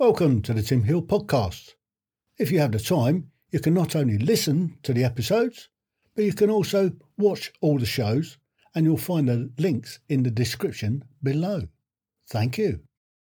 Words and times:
Welcome 0.00 0.40
to 0.42 0.54
the 0.54 0.62
Tim 0.62 0.84
Heal 0.84 1.02
Podcast. 1.02 1.74
If 2.38 2.50
you 2.50 2.58
have 2.60 2.72
the 2.72 2.78
time, 2.78 3.30
you 3.50 3.60
can 3.60 3.74
not 3.74 3.94
only 3.94 4.16
listen 4.16 4.78
to 4.82 4.94
the 4.94 5.04
episodes, 5.04 5.68
but 6.16 6.24
you 6.24 6.32
can 6.32 6.48
also 6.48 6.92
watch 7.18 7.52
all 7.60 7.78
the 7.78 7.84
shows, 7.84 8.38
and 8.74 8.86
you'll 8.86 8.96
find 8.96 9.28
the 9.28 9.50
links 9.58 9.98
in 10.08 10.22
the 10.22 10.30
description 10.30 11.04
below. 11.22 11.68
Thank 12.30 12.56
you. 12.56 12.80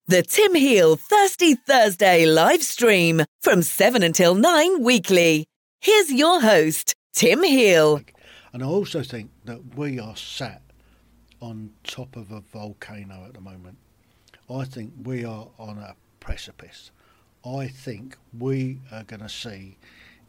The 0.09 0.23
Tim 0.23 0.55
Heal 0.55 0.97
Thirsty 0.97 1.55
Thursday 1.55 2.27
live 2.27 2.63
stream 2.63 3.23
from 3.41 3.63
7 3.63 4.03
until 4.03 4.35
9 4.35 4.83
weekly. 4.83 5.47
Here's 5.81 6.13
your 6.13 6.43
host, 6.43 6.95
Tim 7.15 7.45
Heal. 7.45 8.03
And 8.53 8.63
I 8.63 8.67
also 8.67 9.03
think 9.03 9.31
that 9.47 9.75
we 9.75 9.99
are 9.99 10.17
sat 10.17 10.61
on 11.41 11.71
top 11.85 12.15
of 12.15 12.31
a 12.31 12.43
volcano 12.43 13.25
at 13.25 13.33
the 13.33 13.41
moment. 13.41 13.79
I 14.51 14.67
think 14.67 14.93
we 15.05 15.25
are 15.25 15.49
on 15.59 15.79
a 15.79 15.95
precipice. 16.29 16.91
I 17.43 17.69
think 17.69 18.19
we 18.39 18.81
are 18.93 19.03
going 19.03 19.23
to 19.23 19.31
see 19.31 19.79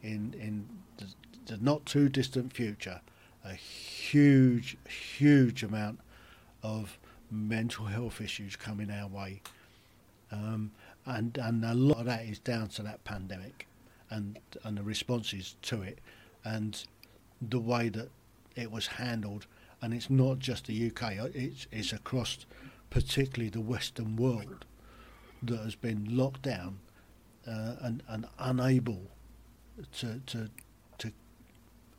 in 0.02 0.34
in 0.40 0.66
the, 0.96 1.08
the 1.46 1.58
not 1.62 1.86
too 1.86 2.08
distant 2.08 2.54
future 2.54 3.02
a 3.44 3.52
huge, 3.54 4.78
huge 5.18 5.62
amount 5.62 6.00
of 6.64 6.98
mental 7.30 7.86
health 7.86 8.22
issues 8.22 8.56
coming 8.56 8.90
our 8.90 9.10
way, 9.10 9.42
um, 10.32 10.72
and 11.06 11.38
and 11.38 11.66
a 11.66 11.74
lot 11.74 11.98
of 11.98 12.06
that 12.06 12.24
is 12.24 12.40
down 12.40 12.70
to 12.70 12.82
that 12.84 13.04
pandemic, 13.04 13.68
and 14.10 14.40
and 14.64 14.78
the 14.78 14.84
responses 14.84 15.58
to 15.64 15.82
it, 15.82 16.00
and 16.46 16.86
the 17.42 17.60
way 17.60 17.90
that 17.90 18.10
it 18.56 18.72
was 18.72 18.88
handled, 18.88 19.48
and 19.82 19.94
it's 19.94 20.10
not 20.10 20.40
just 20.40 20.68
the 20.68 20.88
UK; 20.88 21.36
it's 21.36 21.68
it's 21.74 21.92
across 21.92 22.46
particularly 22.90 23.50
the 23.50 23.60
Western 23.60 24.16
world, 24.16 24.64
that 25.44 25.60
has 25.60 25.76
been 25.76 26.06
locked 26.16 26.42
down 26.42 26.80
uh, 27.48 27.76
and, 27.82 28.04
and 28.08 28.26
unable 28.40 29.02
to, 29.98 30.20
to, 30.26 30.50
to 30.98 31.12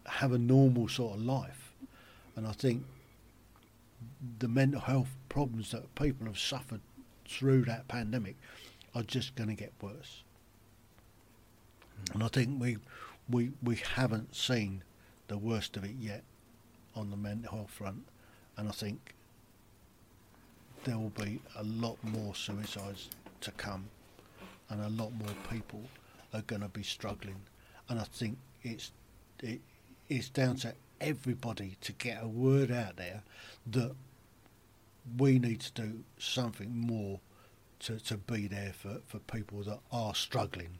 have 0.06 0.32
a 0.32 0.38
normal 0.38 0.88
sort 0.88 1.16
of 1.16 1.22
life. 1.22 1.72
And 2.36 2.47
I 2.47 2.52
think 2.52 2.84
the 4.38 4.48
mental 4.48 4.80
health 4.80 5.08
problems 5.28 5.70
that 5.72 5.94
people 5.94 6.27
have 6.27 6.38
suffered 6.38 6.80
through 7.27 7.64
that 7.64 7.88
pandemic 7.88 8.36
are 8.94 9.02
just 9.02 9.34
going 9.36 9.48
to 9.48 9.54
get 9.54 9.72
worse. 9.80 10.22
And 12.12 12.22
I 12.22 12.28
think 12.28 12.60
we, 12.60 12.78
we, 13.28 13.52
we 13.62 13.77
haven't 13.77 14.34
seen 14.34 14.82
the 15.28 15.38
worst 15.38 15.77
of 15.77 15.84
it 15.84 15.94
yet 15.98 16.25
on 16.94 17.10
the 17.10 17.16
mental 17.16 17.56
health 17.56 17.70
front. 17.70 18.04
And 18.56 18.69
I 18.69 18.72
think 18.72 19.14
there 20.84 20.98
will 20.98 21.10
be 21.10 21.41
a 21.56 21.62
lot 21.62 21.98
more 22.02 22.34
suicides 22.34 23.10
to 23.42 23.50
come, 23.52 23.88
and 24.69 24.80
a 24.80 24.88
lot 24.88 25.12
more 25.12 25.34
people 25.50 25.83
are 26.33 26.42
going 26.42 26.62
to 26.62 26.69
be 26.69 26.83
struggling. 26.83 27.41
And 27.88 27.98
I 27.98 28.05
think 28.05 28.38
it's 28.62 28.92
it, 29.41 29.60
it's 30.08 30.28
down 30.28 30.56
to 30.56 30.74
everybody 31.00 31.77
to 31.80 31.92
get 31.92 32.22
a 32.22 32.28
word 32.28 32.70
out 32.70 32.97
there 32.97 33.22
that 33.70 33.92
we 35.19 35.38
need 35.38 35.60
to 35.60 35.72
do 35.72 36.05
something 36.19 36.77
more 36.77 37.20
to, 37.80 37.98
to 37.98 38.16
be 38.16 38.47
there 38.47 38.72
for, 38.72 39.00
for 39.06 39.19
people 39.20 39.62
that 39.64 39.78
are 39.91 40.14
struggling. 40.14 40.78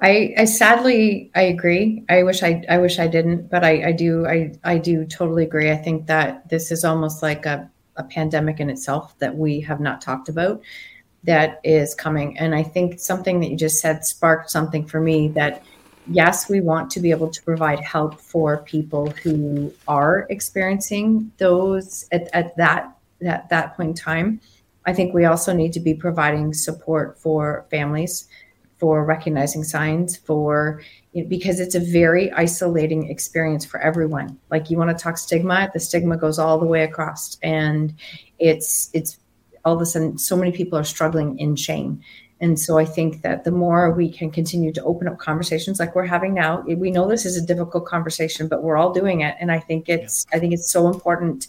I, 0.00 0.34
I 0.36 0.44
sadly 0.44 1.30
I 1.34 1.42
agree. 1.42 2.04
I 2.08 2.22
wish 2.22 2.42
I 2.42 2.62
I 2.68 2.78
wish 2.78 2.98
I 2.98 3.06
didn't, 3.06 3.50
but 3.50 3.64
I, 3.64 3.88
I 3.88 3.92
do 3.92 4.26
I, 4.26 4.52
I 4.62 4.76
do 4.76 5.06
totally 5.06 5.44
agree. 5.44 5.70
I 5.70 5.76
think 5.76 6.06
that 6.06 6.48
this 6.50 6.70
is 6.70 6.84
almost 6.84 7.22
like 7.22 7.46
a 7.46 7.70
a 7.96 8.04
pandemic 8.04 8.60
in 8.60 8.70
itself 8.70 9.18
that 9.18 9.36
we 9.36 9.60
have 9.60 9.80
not 9.80 10.00
talked 10.00 10.28
about 10.28 10.62
that 11.24 11.60
is 11.64 11.94
coming. 11.94 12.38
And 12.38 12.54
I 12.54 12.62
think 12.62 13.00
something 13.00 13.40
that 13.40 13.50
you 13.50 13.56
just 13.56 13.80
said 13.80 14.04
sparked 14.04 14.50
something 14.50 14.86
for 14.86 15.00
me 15.00 15.28
that 15.28 15.62
yes, 16.08 16.48
we 16.48 16.60
want 16.60 16.90
to 16.90 17.00
be 17.00 17.10
able 17.10 17.30
to 17.30 17.42
provide 17.42 17.80
help 17.80 18.20
for 18.20 18.58
people 18.58 19.10
who 19.10 19.72
are 19.88 20.26
experiencing 20.30 21.32
those 21.38 22.06
at, 22.12 22.28
at 22.32 22.56
that, 22.56 22.96
that 23.20 23.48
that 23.48 23.76
point 23.76 23.90
in 23.90 23.94
time. 23.94 24.40
I 24.84 24.92
think 24.92 25.14
we 25.14 25.24
also 25.24 25.52
need 25.52 25.72
to 25.72 25.80
be 25.80 25.94
providing 25.94 26.54
support 26.54 27.18
for 27.18 27.66
families, 27.70 28.28
for 28.78 29.04
recognizing 29.04 29.64
signs, 29.64 30.16
for 30.16 30.80
because 31.24 31.60
it's 31.60 31.74
a 31.74 31.80
very 31.80 32.30
isolating 32.32 33.10
experience 33.10 33.64
for 33.64 33.80
everyone. 33.80 34.38
Like 34.50 34.70
you 34.70 34.76
want 34.76 34.96
to 34.96 35.02
talk 35.02 35.18
stigma, 35.18 35.70
the 35.72 35.80
stigma 35.80 36.16
goes 36.16 36.38
all 36.38 36.58
the 36.58 36.66
way 36.66 36.82
across, 36.82 37.38
and 37.42 37.94
it's 38.38 38.90
it's 38.92 39.18
all 39.64 39.74
of 39.74 39.80
a 39.80 39.86
sudden 39.86 40.18
so 40.18 40.36
many 40.36 40.52
people 40.52 40.78
are 40.78 40.84
struggling 40.84 41.38
in 41.38 41.56
shame. 41.56 42.00
And 42.40 42.60
so 42.60 42.78
I 42.78 42.84
think 42.84 43.22
that 43.22 43.44
the 43.44 43.50
more 43.50 43.90
we 43.92 44.10
can 44.10 44.30
continue 44.30 44.70
to 44.72 44.84
open 44.84 45.08
up 45.08 45.18
conversations 45.18 45.80
like 45.80 45.94
we're 45.94 46.04
having 46.04 46.34
now, 46.34 46.60
we 46.60 46.90
know 46.90 47.08
this 47.08 47.24
is 47.24 47.36
a 47.36 47.46
difficult 47.46 47.86
conversation, 47.86 48.46
but 48.46 48.62
we're 48.62 48.76
all 48.76 48.92
doing 48.92 49.22
it. 49.22 49.36
And 49.40 49.50
I 49.50 49.58
think 49.58 49.88
it's 49.88 50.26
yeah. 50.30 50.36
I 50.36 50.40
think 50.40 50.52
it's 50.52 50.70
so 50.70 50.88
important. 50.88 51.46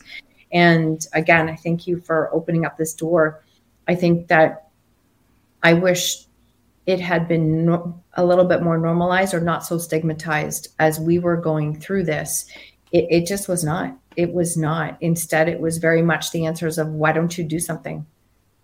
And 0.51 1.05
again, 1.13 1.49
I 1.49 1.55
thank 1.55 1.87
you 1.87 1.99
for 1.99 2.33
opening 2.33 2.65
up 2.65 2.77
this 2.77 2.93
door. 2.93 3.43
I 3.87 3.95
think 3.95 4.27
that 4.27 4.69
I 5.61 5.73
wish 5.73 6.26
it 6.87 7.01
had 7.01 7.27
been 7.27 7.65
no, 7.65 8.01
a 8.13 8.25
little 8.25 8.45
bit 8.45 8.63
more 8.63 8.77
normalized 8.77 9.33
or 9.33 9.41
not 9.41 9.65
so 9.65 9.77
stigmatized 9.77 10.69
as 10.79 10.99
we 10.99 11.19
were 11.19 11.37
going 11.37 11.77
through 11.79 12.05
this. 12.05 12.45
It, 12.93 13.05
it 13.09 13.27
just 13.27 13.49
was 13.49 13.63
not. 13.63 13.95
It 14.15 14.33
was 14.33 14.55
not. 14.55 14.97
Instead, 15.01 15.49
it 15.49 15.59
was 15.59 15.77
very 15.77 16.01
much 16.01 16.31
the 16.31 16.45
answers 16.45 16.77
of, 16.77 16.87
why 16.87 17.11
don't 17.11 17.37
you 17.37 17.43
do 17.43 17.59
something? 17.59 18.05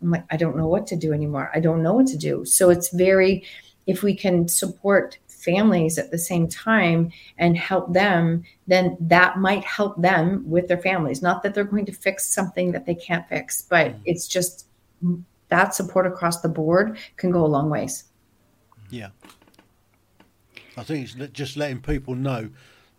I'm 0.02 0.12
like, 0.12 0.24
I 0.32 0.38
don't 0.38 0.58
know 0.58 0.68
what 0.68 0.88
to 0.88 0.96
do 0.96 1.12
anymore. 1.12 1.52
I 1.54 1.60
don't 1.60 1.84
know 1.84 1.94
what 1.94 2.08
to 2.08 2.18
do. 2.18 2.46
So 2.46 2.70
it's 2.70 2.94
very, 2.94 3.44
if 3.88 4.04
we 4.04 4.16
can 4.16 4.48
support 4.48 5.18
families 5.28 5.98
at 5.98 6.10
the 6.10 6.18
same 6.18 6.48
time 6.48 7.12
and 7.38 7.58
help 7.58 7.92
them, 7.94 8.44
then 8.68 8.96
that 9.02 9.38
might 9.38 9.66
help 9.66 10.02
them 10.02 10.50
with 10.50 10.70
their 10.70 10.78
families. 10.78 11.22
Not 11.22 11.44
that 11.44 11.54
they're 11.54 11.66
going 11.66 11.86
to 11.88 11.92
fix 11.92 12.34
something 12.34 12.72
that 12.72 12.86
they 12.86 12.96
can't 12.96 13.28
fix, 13.28 13.62
but 13.62 13.92
mm. 13.92 14.00
it's 14.06 14.30
just 14.30 14.68
that 15.50 15.76
support 15.76 16.08
across 16.08 16.40
the 16.40 16.48
board 16.48 16.98
can 17.18 17.30
go 17.30 17.46
a 17.46 17.48
long 17.48 17.70
ways. 17.70 18.06
Yeah. 18.94 19.10
I 20.78 20.84
think 20.84 21.06
it's 21.06 21.32
just 21.34 21.58
letting 21.58 21.82
people 21.82 22.14
know 22.14 22.52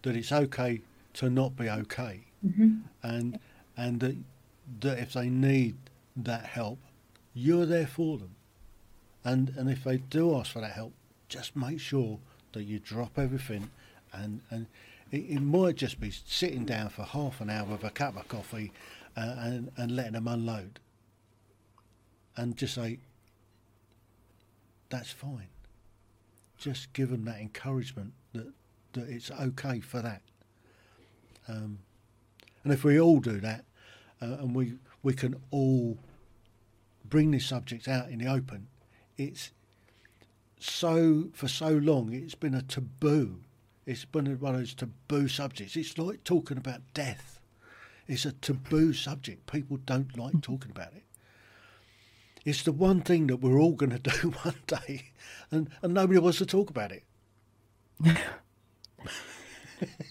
that 0.03 0.17
it's 0.17 0.33
okay 0.33 0.81
to 1.15 1.31
not 1.31 1.57
be 1.57 1.71
okay, 1.71 2.25
mm-hmm. 2.45 2.79
and 3.05 3.39
and 3.77 4.01
that 4.01 4.17
that 4.81 4.99
if 4.99 5.13
they 5.13 5.29
need 5.29 5.77
that 6.17 6.47
help, 6.47 6.79
you're 7.33 7.65
there 7.65 7.87
for 7.87 8.19
them, 8.19 8.35
and 9.23 9.55
and 9.57 9.71
if 9.71 9.85
they 9.85 9.99
do 9.99 10.37
ask 10.37 10.51
for 10.53 10.61
that 10.61 10.73
help, 10.73 10.93
just 11.29 11.55
make 11.55 11.79
sure 11.79 12.19
that 12.55 12.65
you 12.65 12.81
drop 12.81 13.17
everything, 13.17 13.71
and 14.13 14.41
and 14.51 14.67
it, 15.13 15.19
it 15.19 15.41
might 15.41 15.77
just 15.77 16.01
be 16.01 16.11
sitting 16.11 16.65
down 16.65 16.89
for 16.89 17.05
half 17.05 17.41
an 17.41 17.51
hour 17.51 17.67
with 17.67 17.85
a 17.85 17.91
cup 17.91 18.17
of 18.17 18.27
coffee, 18.27 18.73
uh, 19.17 19.37
and 19.39 19.71
and 19.77 19.95
letting 19.95 20.15
them 20.15 20.27
unload, 20.27 20.81
and 22.37 22.57
just 22.57 22.75
say, 22.75 22.99
that's 24.91 25.13
fine 25.13 25.49
just 26.65 26.95
give 26.95 27.11
them 27.11 27.27
that 27.27 27.41
encouragement 27.41 28.15
that 28.33 28.51
that 28.95 29.09
it's 29.09 29.31
okay 29.31 29.81
for 29.81 30.01
that. 30.01 30.23
Um, 31.47 31.81
and 32.63 32.73
if 32.73 32.85
we 32.85 32.99
all 32.99 33.21
do 33.21 33.39
that, 33.41 33.67
uh, 34.23 34.39
and 34.41 34.55
we 34.55 34.79
we 35.03 35.13
can 35.13 35.37
all 35.51 35.99
bring 37.05 37.33
this 37.33 37.45
subject 37.45 37.87
out 37.87 38.09
in 38.09 38.19
the 38.19 38.27
open, 38.27 38.69
it's 39.19 39.51
so 40.59 41.29
for 41.35 41.49
so 41.49 41.69
long 41.69 42.15
it's 42.15 42.35
been 42.35 42.55
a 42.55 42.63
taboo. 42.63 43.41
It's 43.85 44.07
been 44.07 44.25
one 44.41 44.55
of 44.55 44.61
those 44.61 44.75
taboo 44.75 45.29
subjects. 45.29 45.77
It's 45.77 45.99
like 45.99 46.25
talking 46.25 46.57
about 46.57 46.81
death. 46.95 47.41
It's 48.09 48.25
a 48.25 48.33
taboo 48.33 48.95
subject. 48.95 49.53
People 49.53 49.77
don't 49.85 50.17
like 50.17 50.41
talking 50.41 50.71
about 50.71 50.95
it. 50.95 51.05
It's 52.45 52.63
the 52.63 52.73
one 52.73 53.01
thing 53.01 53.29
that 53.29 53.37
we're 53.37 53.59
all 53.59 53.73
going 53.73 53.91
to 53.99 53.99
do 53.99 54.31
one 54.43 54.57
day, 54.67 55.13
and, 55.51 55.69
and 55.83 55.95
nobody 55.95 56.19
wants 56.19 56.39
to 56.39 56.47
talk 56.47 56.71
about 56.71 56.93
it. 56.93 57.05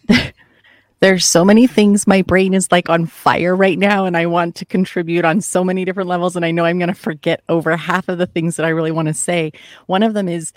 There's 1.00 1.26
so 1.26 1.44
many 1.44 1.68
things. 1.68 2.08
My 2.08 2.22
brain 2.22 2.54
is 2.54 2.72
like 2.72 2.90
on 2.90 3.08
fire 3.08 3.56
right 3.56 3.78
now, 3.78 4.06
and 4.06 4.16
I 4.16 4.26
want 4.26 4.56
to 4.56 4.66
contribute 4.66 5.26
on 5.26 5.42
so 5.42 5.62
many 5.62 5.84
different 5.84 6.08
levels. 6.08 6.38
And 6.38 6.46
I 6.46 6.52
know 6.52 6.64
I'm 6.64 6.80
going 6.80 6.88
to 6.88 6.94
forget 6.94 7.44
over 7.50 7.76
half 7.76 8.08
of 8.08 8.20
the 8.20 8.26
things 8.26 8.56
that 8.56 8.66
I 8.66 8.70
really 8.70 8.92
want 8.92 9.10
to 9.10 9.14
say. 9.14 9.52
One 9.88 10.02
of 10.02 10.14
them 10.14 10.30
is 10.30 10.54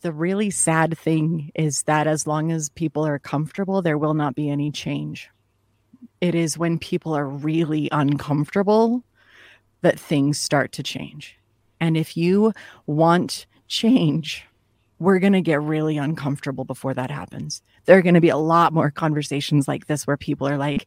the 0.00 0.10
really 0.10 0.48
sad 0.48 0.96
thing 0.96 1.52
is 1.54 1.82
that 1.82 2.06
as 2.06 2.26
long 2.26 2.50
as 2.50 2.70
people 2.70 3.06
are 3.06 3.18
comfortable, 3.18 3.82
there 3.82 3.98
will 3.98 4.14
not 4.14 4.34
be 4.34 4.48
any 4.48 4.70
change. 4.70 5.28
It 6.22 6.34
is 6.34 6.56
when 6.56 6.78
people 6.78 7.14
are 7.14 7.28
really 7.28 7.90
uncomfortable 7.92 9.04
that 9.82 10.00
things 10.00 10.40
start 10.40 10.72
to 10.72 10.82
change. 10.82 11.36
And 11.80 11.96
if 11.96 12.16
you 12.16 12.52
want 12.86 13.46
change, 13.68 14.44
we're 14.98 15.18
going 15.18 15.32
to 15.32 15.40
get 15.40 15.60
really 15.60 15.96
uncomfortable 15.98 16.64
before 16.64 16.94
that 16.94 17.10
happens. 17.10 17.62
There 17.84 17.98
are 17.98 18.02
going 18.02 18.14
to 18.14 18.20
be 18.20 18.28
a 18.28 18.36
lot 18.36 18.72
more 18.72 18.90
conversations 18.90 19.68
like 19.68 19.86
this 19.86 20.06
where 20.06 20.16
people 20.16 20.48
are 20.48 20.56
like, 20.56 20.86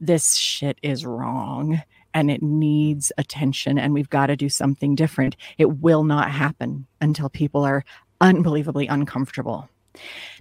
this 0.00 0.34
shit 0.34 0.78
is 0.82 1.06
wrong. 1.06 1.82
and 2.14 2.30
it 2.30 2.42
needs 2.42 3.12
attention 3.18 3.78
and 3.78 3.94
we've 3.94 4.10
got 4.10 4.26
to 4.26 4.36
do 4.36 4.48
something 4.48 4.94
different. 4.94 5.36
It 5.58 5.78
will 5.78 6.04
not 6.04 6.30
happen 6.30 6.86
until 7.00 7.28
people 7.28 7.64
are 7.64 7.84
unbelievably 8.20 8.86
uncomfortable. 8.86 9.68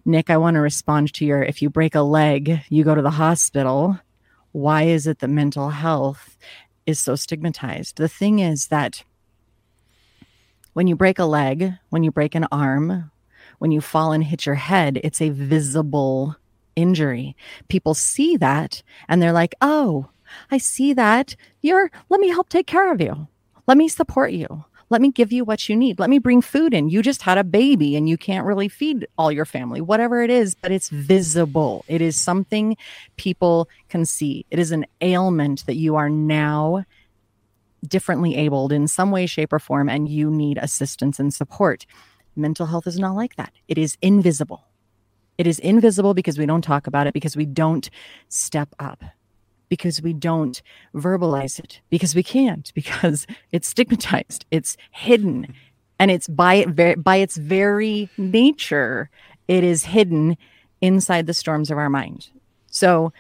Nick, 0.05 0.29
I 0.29 0.37
want 0.37 0.55
to 0.55 0.61
respond 0.61 1.13
to 1.13 1.25
your 1.25 1.43
if 1.43 1.61
you 1.61 1.69
break 1.69 1.95
a 1.95 2.01
leg, 2.01 2.61
you 2.69 2.83
go 2.83 2.95
to 2.95 3.01
the 3.01 3.09
hospital. 3.09 3.99
Why 4.53 4.83
is 4.83 5.07
it 5.07 5.19
that 5.19 5.29
mental 5.29 5.69
health 5.69 6.37
is 6.85 6.99
so 6.99 7.15
stigmatized? 7.15 7.97
The 7.97 8.07
thing 8.07 8.39
is 8.39 8.67
that 8.67 9.03
when 10.73 10.87
you 10.87 10.95
break 10.95 11.19
a 11.19 11.25
leg, 11.25 11.73
when 11.89 12.03
you 12.03 12.11
break 12.11 12.35
an 12.35 12.47
arm, 12.51 13.11
when 13.59 13.71
you 13.71 13.81
fall 13.81 14.11
and 14.11 14.23
hit 14.23 14.45
your 14.45 14.55
head, 14.55 14.99
it's 15.03 15.21
a 15.21 15.29
visible 15.29 16.35
injury. 16.75 17.35
People 17.67 17.93
see 17.93 18.37
that 18.37 18.81
and 19.07 19.21
they're 19.21 19.33
like, 19.33 19.55
oh, 19.61 20.07
I 20.49 20.57
see 20.57 20.93
that. 20.93 21.35
You're, 21.61 21.91
let 22.09 22.21
me 22.21 22.29
help 22.29 22.49
take 22.49 22.67
care 22.67 22.91
of 22.91 23.01
you. 23.01 23.27
Let 23.67 23.77
me 23.77 23.87
support 23.87 24.31
you. 24.31 24.65
Let 24.91 25.01
me 25.01 25.09
give 25.09 25.31
you 25.31 25.45
what 25.45 25.69
you 25.69 25.75
need. 25.77 25.99
Let 25.99 26.09
me 26.09 26.19
bring 26.19 26.41
food 26.41 26.73
in. 26.73 26.89
You 26.89 27.01
just 27.01 27.21
had 27.21 27.37
a 27.37 27.45
baby 27.45 27.95
and 27.95 28.09
you 28.09 28.17
can't 28.17 28.45
really 28.45 28.67
feed 28.67 29.07
all 29.17 29.31
your 29.31 29.45
family, 29.45 29.79
whatever 29.79 30.21
it 30.21 30.29
is, 30.29 30.53
but 30.53 30.69
it's 30.69 30.89
visible. 30.89 31.85
It 31.87 32.01
is 32.01 32.19
something 32.19 32.75
people 33.15 33.69
can 33.87 34.05
see. 34.05 34.45
It 34.51 34.59
is 34.59 34.71
an 34.71 34.85
ailment 34.99 35.65
that 35.65 35.77
you 35.77 35.95
are 35.95 36.09
now 36.09 36.83
differently 37.87 38.35
abled 38.35 38.73
in 38.73 38.85
some 38.85 39.11
way, 39.11 39.25
shape, 39.27 39.53
or 39.53 39.59
form, 39.59 39.87
and 39.87 40.09
you 40.09 40.29
need 40.29 40.57
assistance 40.57 41.19
and 41.19 41.33
support. 41.33 41.85
Mental 42.35 42.65
health 42.65 42.85
is 42.85 42.99
not 42.99 43.15
like 43.15 43.37
that, 43.37 43.53
it 43.69 43.77
is 43.77 43.97
invisible. 44.01 44.67
It 45.37 45.47
is 45.47 45.57
invisible 45.59 46.13
because 46.13 46.37
we 46.37 46.45
don't 46.45 46.61
talk 46.61 46.85
about 46.85 47.07
it, 47.07 47.13
because 47.13 47.37
we 47.37 47.45
don't 47.45 47.89
step 48.27 48.75
up, 48.77 49.03
because 49.71 50.01
we 50.01 50.11
don't 50.11 50.61
verbalize 50.93 51.57
it, 51.57 51.79
because 51.89 52.13
we 52.13 52.21
can't, 52.21 52.73
because 52.75 53.25
it's 53.53 53.69
stigmatized, 53.69 54.45
it's 54.51 54.75
hidden, 54.91 55.55
and 55.97 56.11
it's 56.11 56.27
by 56.27 56.65
by 56.65 57.15
its 57.15 57.37
very 57.37 58.09
nature, 58.17 59.09
it 59.47 59.63
is 59.63 59.85
hidden 59.85 60.35
inside 60.81 61.25
the 61.25 61.33
storms 61.33 61.71
of 61.71 61.77
our 61.77 61.89
mind. 61.89 62.27
So, 62.67 63.13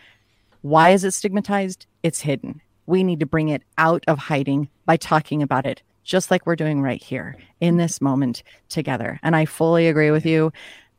why 0.61 0.89
is 0.89 1.05
it 1.05 1.13
stigmatized? 1.13 1.85
It's 2.03 2.19
hidden. 2.19 2.61
We 2.85 3.05
need 3.05 3.21
to 3.21 3.25
bring 3.25 3.47
it 3.47 3.63
out 3.77 4.03
of 4.07 4.17
hiding 4.17 4.67
by 4.85 4.97
talking 4.97 5.41
about 5.41 5.65
it, 5.65 5.81
just 6.03 6.29
like 6.29 6.45
we're 6.45 6.57
doing 6.57 6.81
right 6.81 7.01
here 7.01 7.37
in 7.61 7.77
this 7.77 8.01
moment 8.01 8.43
together. 8.67 9.21
And 9.23 9.37
I 9.37 9.45
fully 9.45 9.87
agree 9.87 10.11
with 10.11 10.25
you 10.25 10.51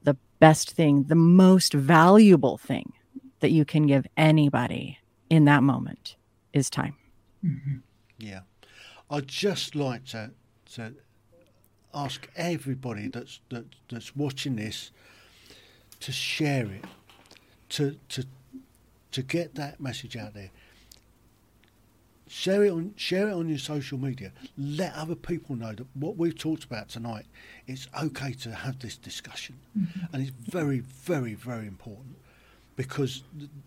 The 0.02 0.16
best 0.40 0.70
thing, 0.70 1.04
the 1.08 1.14
most 1.14 1.74
valuable 1.74 2.56
thing 2.56 2.94
that 3.40 3.50
you 3.50 3.66
can 3.66 3.86
give 3.86 4.06
anybody 4.16 4.98
in 5.32 5.46
that 5.46 5.62
moment 5.62 6.16
is 6.52 6.68
time. 6.68 6.94
Mm-hmm. 7.42 7.76
Yeah. 8.18 8.40
I'd 9.10 9.26
just 9.26 9.74
like 9.74 10.04
to, 10.08 10.30
to 10.74 10.92
ask 11.94 12.28
everybody 12.36 13.08
that's, 13.08 13.40
that, 13.48 13.64
that's 13.88 14.14
watching 14.14 14.56
this 14.56 14.90
to 16.00 16.12
share 16.12 16.66
it, 16.66 16.84
to, 17.70 17.96
to, 18.10 18.26
to 19.12 19.22
get 19.22 19.54
that 19.54 19.80
message 19.80 20.18
out 20.18 20.34
there. 20.34 20.50
Share 22.28 22.64
it 22.64 22.70
on 22.72 22.94
share 22.96 23.28
it 23.28 23.34
on 23.34 23.48
your 23.48 23.58
social 23.58 23.98
media. 23.98 24.32
Let 24.56 24.94
other 24.94 25.14
people 25.14 25.54
know 25.54 25.74
that 25.74 25.86
what 25.92 26.16
we've 26.16 26.36
talked 26.36 26.64
about 26.64 26.88
tonight. 26.88 27.26
It's 27.66 27.88
okay 28.02 28.32
to 28.32 28.52
have 28.54 28.78
this 28.78 28.96
discussion, 28.96 29.56
mm-hmm. 29.78 30.06
and 30.10 30.22
it's 30.22 30.32
very, 30.50 30.78
very, 30.80 31.34
very 31.34 31.66
important 31.66 32.16
because 32.74 33.22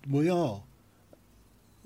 we 0.10 0.32
are. 0.32 0.64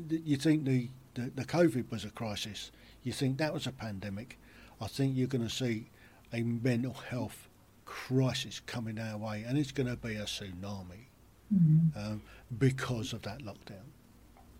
You 0.08 0.38
think 0.38 0.66
the, 0.66 0.90
the 1.14 1.32
the 1.36 1.46
COVID 1.46 1.92
was 1.92 2.06
a 2.06 2.10
crisis. 2.10 2.72
You 3.04 3.12
think 3.12 3.38
that 3.38 3.54
was 3.54 3.68
a 3.68 3.72
pandemic. 3.72 4.38
I 4.82 4.88
think 4.88 5.16
you're 5.16 5.28
going 5.28 5.48
to 5.48 5.54
see 5.54 5.90
a 6.34 6.42
mental 6.44 6.94
health 6.94 7.48
crisis 7.86 8.62
coming 8.66 9.00
our 9.00 9.18
way, 9.18 9.44
and 9.48 9.58
it's 9.58 9.72
going 9.72 9.88
to 9.88 9.96
be 9.96 10.16
a 10.16 10.24
tsunami 10.24 11.08
mm-hmm. 11.54 11.98
um, 12.00 12.22
because 12.58 13.14
of 13.14 13.22
that 13.24 13.40
lockdown. 13.40 13.88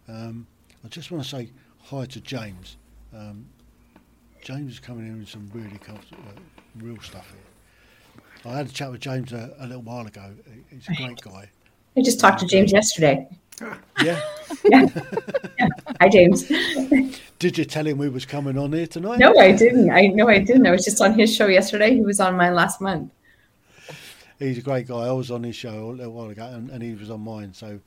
Um, 0.08 0.48
I 0.84 0.88
just 0.88 1.12
want 1.12 1.24
to 1.24 1.30
say 1.30 1.52
hi 1.84 2.06
to 2.06 2.22
James. 2.22 2.78
Um, 3.16 3.46
James 4.42 4.74
is 4.74 4.80
coming 4.80 5.08
in 5.08 5.20
with 5.20 5.30
some 5.30 5.50
really 5.54 5.80
uh, 5.88 5.94
real 6.78 7.00
stuff 7.02 7.32
here. 7.32 8.52
I 8.52 8.58
had 8.58 8.68
a 8.68 8.70
chat 8.70 8.92
with 8.92 9.02
James 9.02 9.34
a, 9.34 9.54
a, 9.60 9.68
little 9.68 9.82
while 9.82 10.08
ago. 10.08 10.34
He's 10.70 10.88
a 10.88 10.96
great 10.96 11.22
guy. 11.22 11.50
I 11.98 12.02
just 12.02 12.20
talked 12.20 12.40
to 12.40 12.48
James 12.48 12.72
yesterday. 12.72 13.28
Yeah. 13.62 13.78
yeah. 14.66 14.86
yeah. 15.58 15.68
Hi, 16.00 16.10
James. 16.10 16.48
Did 17.40 17.58
you 17.58 17.66
tell 17.66 17.86
him 17.86 17.98
we 17.98 18.10
was 18.10 18.26
coming 18.26 18.58
on 18.58 18.74
here 18.74 18.88
tonight? 18.88 19.20
No, 19.20 19.38
I 19.38 19.52
didn't. 19.52 19.90
I 19.90 20.08
no, 20.08 20.28
I 20.28 20.40
didn't. 20.40 20.68
I 20.68 20.72
was 20.72 20.84
just 20.84 21.02
on 21.02 21.18
his 21.18 21.34
show 21.34 21.48
yesterday. 21.48 21.96
He 21.96 22.02
was 22.02 22.20
on 22.20 22.36
mine 22.36 22.54
last 22.54 22.82
month. 22.82 23.12
He's 24.40 24.58
a 24.58 24.62
great 24.62 24.88
guy. 24.88 25.08
I 25.08 25.12
was 25.12 25.32
on 25.32 25.44
his 25.44 25.56
show 25.56 25.90
a 25.90 25.92
little 25.92 26.14
while 26.14 26.30
ago, 26.30 26.46
and, 26.46 26.70
and 26.70 26.82
he 26.82 26.94
was 26.96 27.10
on 27.10 27.22
mine. 27.22 27.54
So 27.54 27.80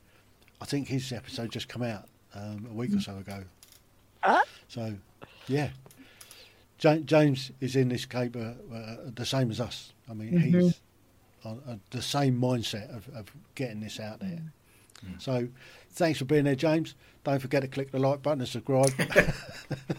I 0.61 0.65
think 0.65 0.87
his 0.87 1.11
episode 1.11 1.51
just 1.51 1.67
come 1.67 1.83
out 1.83 2.07
um, 2.35 2.67
a 2.69 2.73
week 2.73 2.95
or 2.95 2.99
so 2.99 3.17
ago. 3.17 3.43
So, 4.67 4.95
yeah. 5.47 5.69
James 6.77 7.51
is 7.61 7.75
in 7.75 7.89
this 7.89 8.05
cape 8.05 8.35
uh, 8.35 8.53
the 9.13 9.25
same 9.25 9.51
as 9.51 9.59
us. 9.59 9.93
I 10.09 10.13
mean, 10.13 10.33
mm-hmm. 10.33 10.59
he's 10.59 10.81
on 11.45 11.61
uh, 11.67 11.75
the 11.91 12.01
same 12.01 12.39
mindset 12.39 12.95
of, 12.95 13.07
of 13.15 13.31
getting 13.55 13.79
this 13.79 13.99
out 13.99 14.19
there. 14.19 14.41
Mm. 15.05 15.21
So, 15.21 15.47
thanks 15.91 16.19
for 16.19 16.25
being 16.25 16.45
there, 16.45 16.55
James. 16.55 16.95
Don't 17.23 17.39
forget 17.39 17.61
to 17.61 17.67
click 17.67 17.91
the 17.91 17.99
like 17.99 18.21
button 18.21 18.41
and 18.41 18.49
subscribe. 18.49 18.91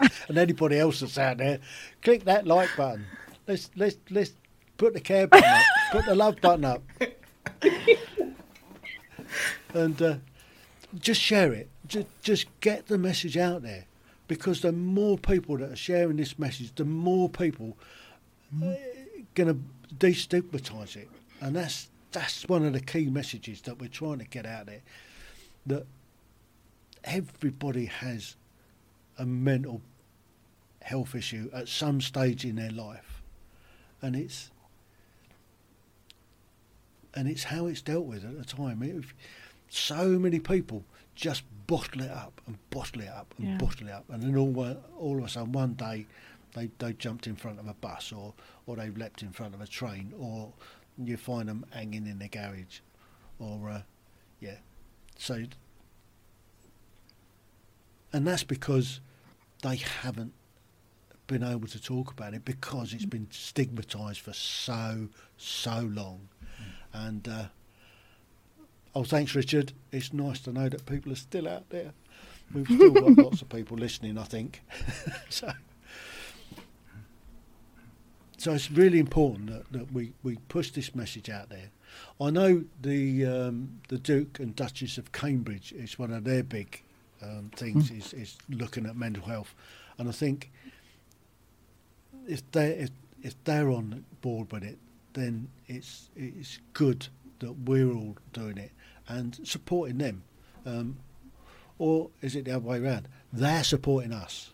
and 0.28 0.38
anybody 0.38 0.78
else 0.78 1.00
that's 1.00 1.18
out 1.18 1.38
there, 1.38 1.60
click 2.02 2.24
that 2.24 2.46
like 2.46 2.68
button. 2.76 3.06
Let's 3.46 3.70
let's 3.76 3.96
let's 4.10 4.32
put 4.76 4.94
the 4.94 5.00
care 5.00 5.26
button 5.26 5.48
up, 5.48 5.62
put 5.92 6.06
the 6.06 6.14
love 6.14 6.40
button 6.40 6.64
up, 6.64 6.82
and 9.74 10.00
uh, 10.02 10.16
just 10.98 11.20
share 11.20 11.52
it. 11.52 11.68
Just 11.86 12.06
just 12.22 12.46
get 12.60 12.86
the 12.86 12.98
message 12.98 13.36
out 13.36 13.62
there 13.62 13.84
because 14.28 14.60
the 14.60 14.72
more 14.72 15.18
people 15.18 15.58
that 15.58 15.70
are 15.72 15.76
sharing 15.76 16.16
this 16.16 16.38
message, 16.38 16.74
the 16.74 16.84
more 16.84 17.28
people 17.28 17.76
are 18.62 18.70
uh, 18.70 18.74
going 19.34 19.48
to 19.48 19.58
destigmatize 19.96 20.96
it, 20.96 21.08
and 21.40 21.56
that's 21.56 21.88
that's 22.14 22.48
one 22.48 22.64
of 22.64 22.72
the 22.72 22.80
key 22.80 23.10
messages 23.10 23.60
that 23.62 23.80
we're 23.80 23.88
trying 23.88 24.18
to 24.20 24.24
get 24.24 24.46
out 24.46 24.66
there. 24.66 24.82
That 25.66 25.86
everybody 27.02 27.86
has 27.86 28.36
a 29.18 29.26
mental 29.26 29.82
health 30.80 31.14
issue 31.14 31.50
at 31.52 31.68
some 31.68 32.00
stage 32.00 32.44
in 32.44 32.56
their 32.56 32.70
life, 32.70 33.22
and 34.00 34.16
it's 34.16 34.50
and 37.14 37.28
it's 37.28 37.44
how 37.44 37.66
it's 37.66 37.82
dealt 37.82 38.06
with 38.06 38.24
at 38.24 38.38
the 38.38 38.44
time. 38.44 38.82
It, 38.82 39.04
so 39.68 40.18
many 40.18 40.38
people 40.38 40.84
just 41.14 41.42
bottle 41.66 42.02
it 42.02 42.10
up 42.10 42.40
and 42.46 42.58
bottle 42.70 43.02
it 43.02 43.08
up 43.08 43.34
and 43.38 43.48
yeah. 43.48 43.56
bottle 43.56 43.88
it 43.88 43.92
up, 43.92 44.04
and 44.08 44.22
then 44.22 44.36
all 44.36 44.76
all 44.96 45.18
of 45.18 45.24
a 45.24 45.28
sudden 45.28 45.52
one 45.52 45.74
day 45.74 46.06
they 46.54 46.70
they 46.78 46.92
jumped 46.92 47.26
in 47.26 47.34
front 47.34 47.58
of 47.58 47.66
a 47.66 47.74
bus 47.74 48.12
or 48.12 48.34
or 48.66 48.76
they 48.76 48.90
leapt 48.90 49.22
in 49.22 49.32
front 49.32 49.54
of 49.54 49.60
a 49.60 49.66
train 49.66 50.12
or 50.16 50.52
you 51.02 51.16
find 51.16 51.48
them 51.48 51.64
hanging 51.70 52.06
in 52.06 52.18
the 52.18 52.28
garage 52.28 52.80
or 53.38 53.70
uh, 53.70 53.82
yeah 54.40 54.56
so 55.18 55.44
and 58.12 58.26
that's 58.26 58.44
because 58.44 59.00
they 59.62 59.76
haven't 59.76 60.32
been 61.26 61.42
able 61.42 61.66
to 61.66 61.80
talk 61.80 62.12
about 62.12 62.34
it 62.34 62.44
because 62.44 62.92
it's 62.92 63.06
been 63.06 63.26
stigmatized 63.30 64.20
for 64.20 64.32
so 64.32 65.08
so 65.36 65.80
long 65.92 66.28
mm. 66.60 67.06
and 67.06 67.28
uh, 67.28 67.44
Oh, 68.96 69.02
thanks, 69.02 69.34
Richard. 69.34 69.72
It's 69.90 70.12
nice 70.12 70.38
to 70.40 70.52
know 70.52 70.68
that 70.68 70.86
people 70.86 71.10
are 71.12 71.16
still 71.16 71.48
out 71.48 71.68
there. 71.70 71.92
We've 72.54 72.66
still 72.66 72.90
got 72.92 73.18
lots 73.24 73.42
of 73.42 73.48
people 73.48 73.76
listening, 73.76 74.16
I 74.18 74.22
think. 74.22 74.62
so, 75.28 75.50
so 78.44 78.52
it's 78.52 78.70
really 78.70 78.98
important 78.98 79.48
that, 79.48 79.72
that 79.72 79.90
we, 79.90 80.12
we 80.22 80.36
push 80.48 80.70
this 80.70 80.94
message 80.94 81.30
out 81.30 81.48
there. 81.48 81.70
I 82.20 82.28
know 82.28 82.64
the 82.82 83.24
um, 83.24 83.80
the 83.88 83.96
Duke 83.96 84.38
and 84.38 84.54
Duchess 84.54 84.98
of 84.98 85.12
Cambridge 85.12 85.72
is 85.72 85.98
one 85.98 86.12
of 86.12 86.24
their 86.24 86.42
big 86.42 86.82
um, 87.22 87.50
things 87.56 87.90
mm. 87.90 87.98
is, 87.98 88.12
is 88.12 88.36
looking 88.50 88.84
at 88.84 88.96
mental 88.96 89.24
health, 89.24 89.54
and 89.96 90.10
I 90.10 90.12
think 90.12 90.50
if 92.28 92.42
they 92.52 92.72
if, 92.72 92.90
if 93.22 93.42
they're 93.44 93.70
on 93.70 94.04
board 94.20 94.52
with 94.52 94.62
it, 94.62 94.78
then 95.14 95.48
it's 95.66 96.10
it's 96.14 96.58
good 96.74 97.08
that 97.38 97.52
we're 97.52 97.94
all 97.94 98.16
doing 98.34 98.58
it 98.58 98.72
and 99.08 99.38
supporting 99.44 99.96
them. 99.96 100.22
Um, 100.66 100.98
or 101.78 102.10
is 102.20 102.36
it 102.36 102.44
the 102.44 102.50
other 102.50 102.66
way 102.66 102.78
around? 102.78 103.08
They're 103.32 103.64
supporting 103.64 104.12
us. 104.12 104.50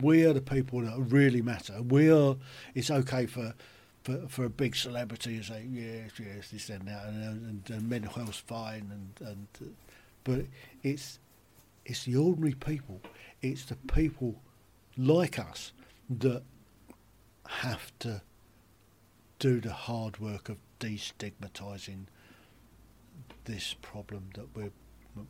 We 0.00 0.24
are 0.24 0.32
the 0.32 0.40
people 0.40 0.80
that 0.80 0.98
really 0.98 1.42
matter. 1.42 1.80
We 1.82 2.10
are. 2.10 2.36
It's 2.74 2.90
okay 2.90 3.26
for 3.26 3.54
for, 4.02 4.28
for 4.28 4.44
a 4.44 4.50
big 4.50 4.76
celebrity 4.76 5.38
to 5.38 5.42
say 5.42 5.66
yes, 5.68 6.12
yes, 6.20 6.50
this 6.50 6.70
and 6.70 6.86
that, 6.86 7.06
and, 7.06 7.24
and, 7.24 7.70
and 7.70 7.88
mental 7.88 8.12
health's 8.12 8.38
fine, 8.38 8.92
and 8.92 9.28
and 9.28 9.74
but 10.22 10.46
it's 10.82 11.18
it's 11.84 12.04
the 12.04 12.16
ordinary 12.16 12.54
people. 12.54 13.00
It's 13.42 13.64
the 13.64 13.76
people 13.76 14.40
like 14.96 15.38
us 15.38 15.72
that 16.18 16.42
have 17.48 17.92
to 18.00 18.22
do 19.38 19.60
the 19.60 19.72
hard 19.72 20.18
work 20.18 20.48
of 20.48 20.58
destigmatizing 20.80 22.06
this 23.44 23.74
problem 23.82 24.30
that 24.34 24.46
we're 24.54 24.72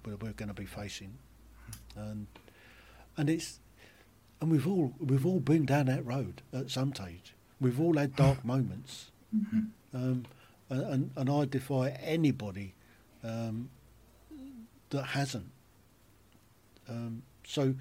we're, 0.05 0.17
we're 0.17 0.33
going 0.33 0.49
to 0.49 0.55
be 0.55 0.67
facing, 0.67 1.17
and 1.95 2.27
and 3.17 3.31
it's 3.31 3.61
and 4.41 4.51
we've 4.51 4.67
all 4.67 4.93
we've 5.01 5.25
all 5.27 5.41
been 5.41 5.65
down 5.65 5.87
that 5.87 6.05
road 6.05 6.43
at 6.53 6.71
some 6.71 6.95
stage. 6.95 7.35
We've 7.61 7.81
all 7.81 7.97
had 7.97 8.17
dark 8.17 8.45
moments, 8.53 9.11
um, 9.95 10.27
and, 10.69 11.11
and 11.17 11.31
I 11.31 11.45
defy 11.47 11.91
anybody 12.03 12.75
um, 13.25 13.71
that 14.91 15.03
hasn't. 15.05 15.51
Um, 16.89 17.23
so 17.47 17.75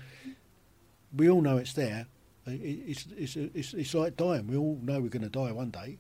we 1.16 1.30
all 1.30 1.42
know 1.42 1.58
it's 1.58 1.74
there. 1.74 2.08
It, 2.48 2.52
it's, 2.52 3.06
it's 3.18 3.36
it's 3.36 3.74
it's 3.74 3.94
like 3.94 4.18
dying. 4.18 4.48
We 4.48 4.58
all 4.58 4.80
know 4.82 5.02
we're 5.02 5.10
going 5.10 5.24
to 5.24 5.30
die 5.30 5.52
one 5.52 5.72
day, 5.72 5.98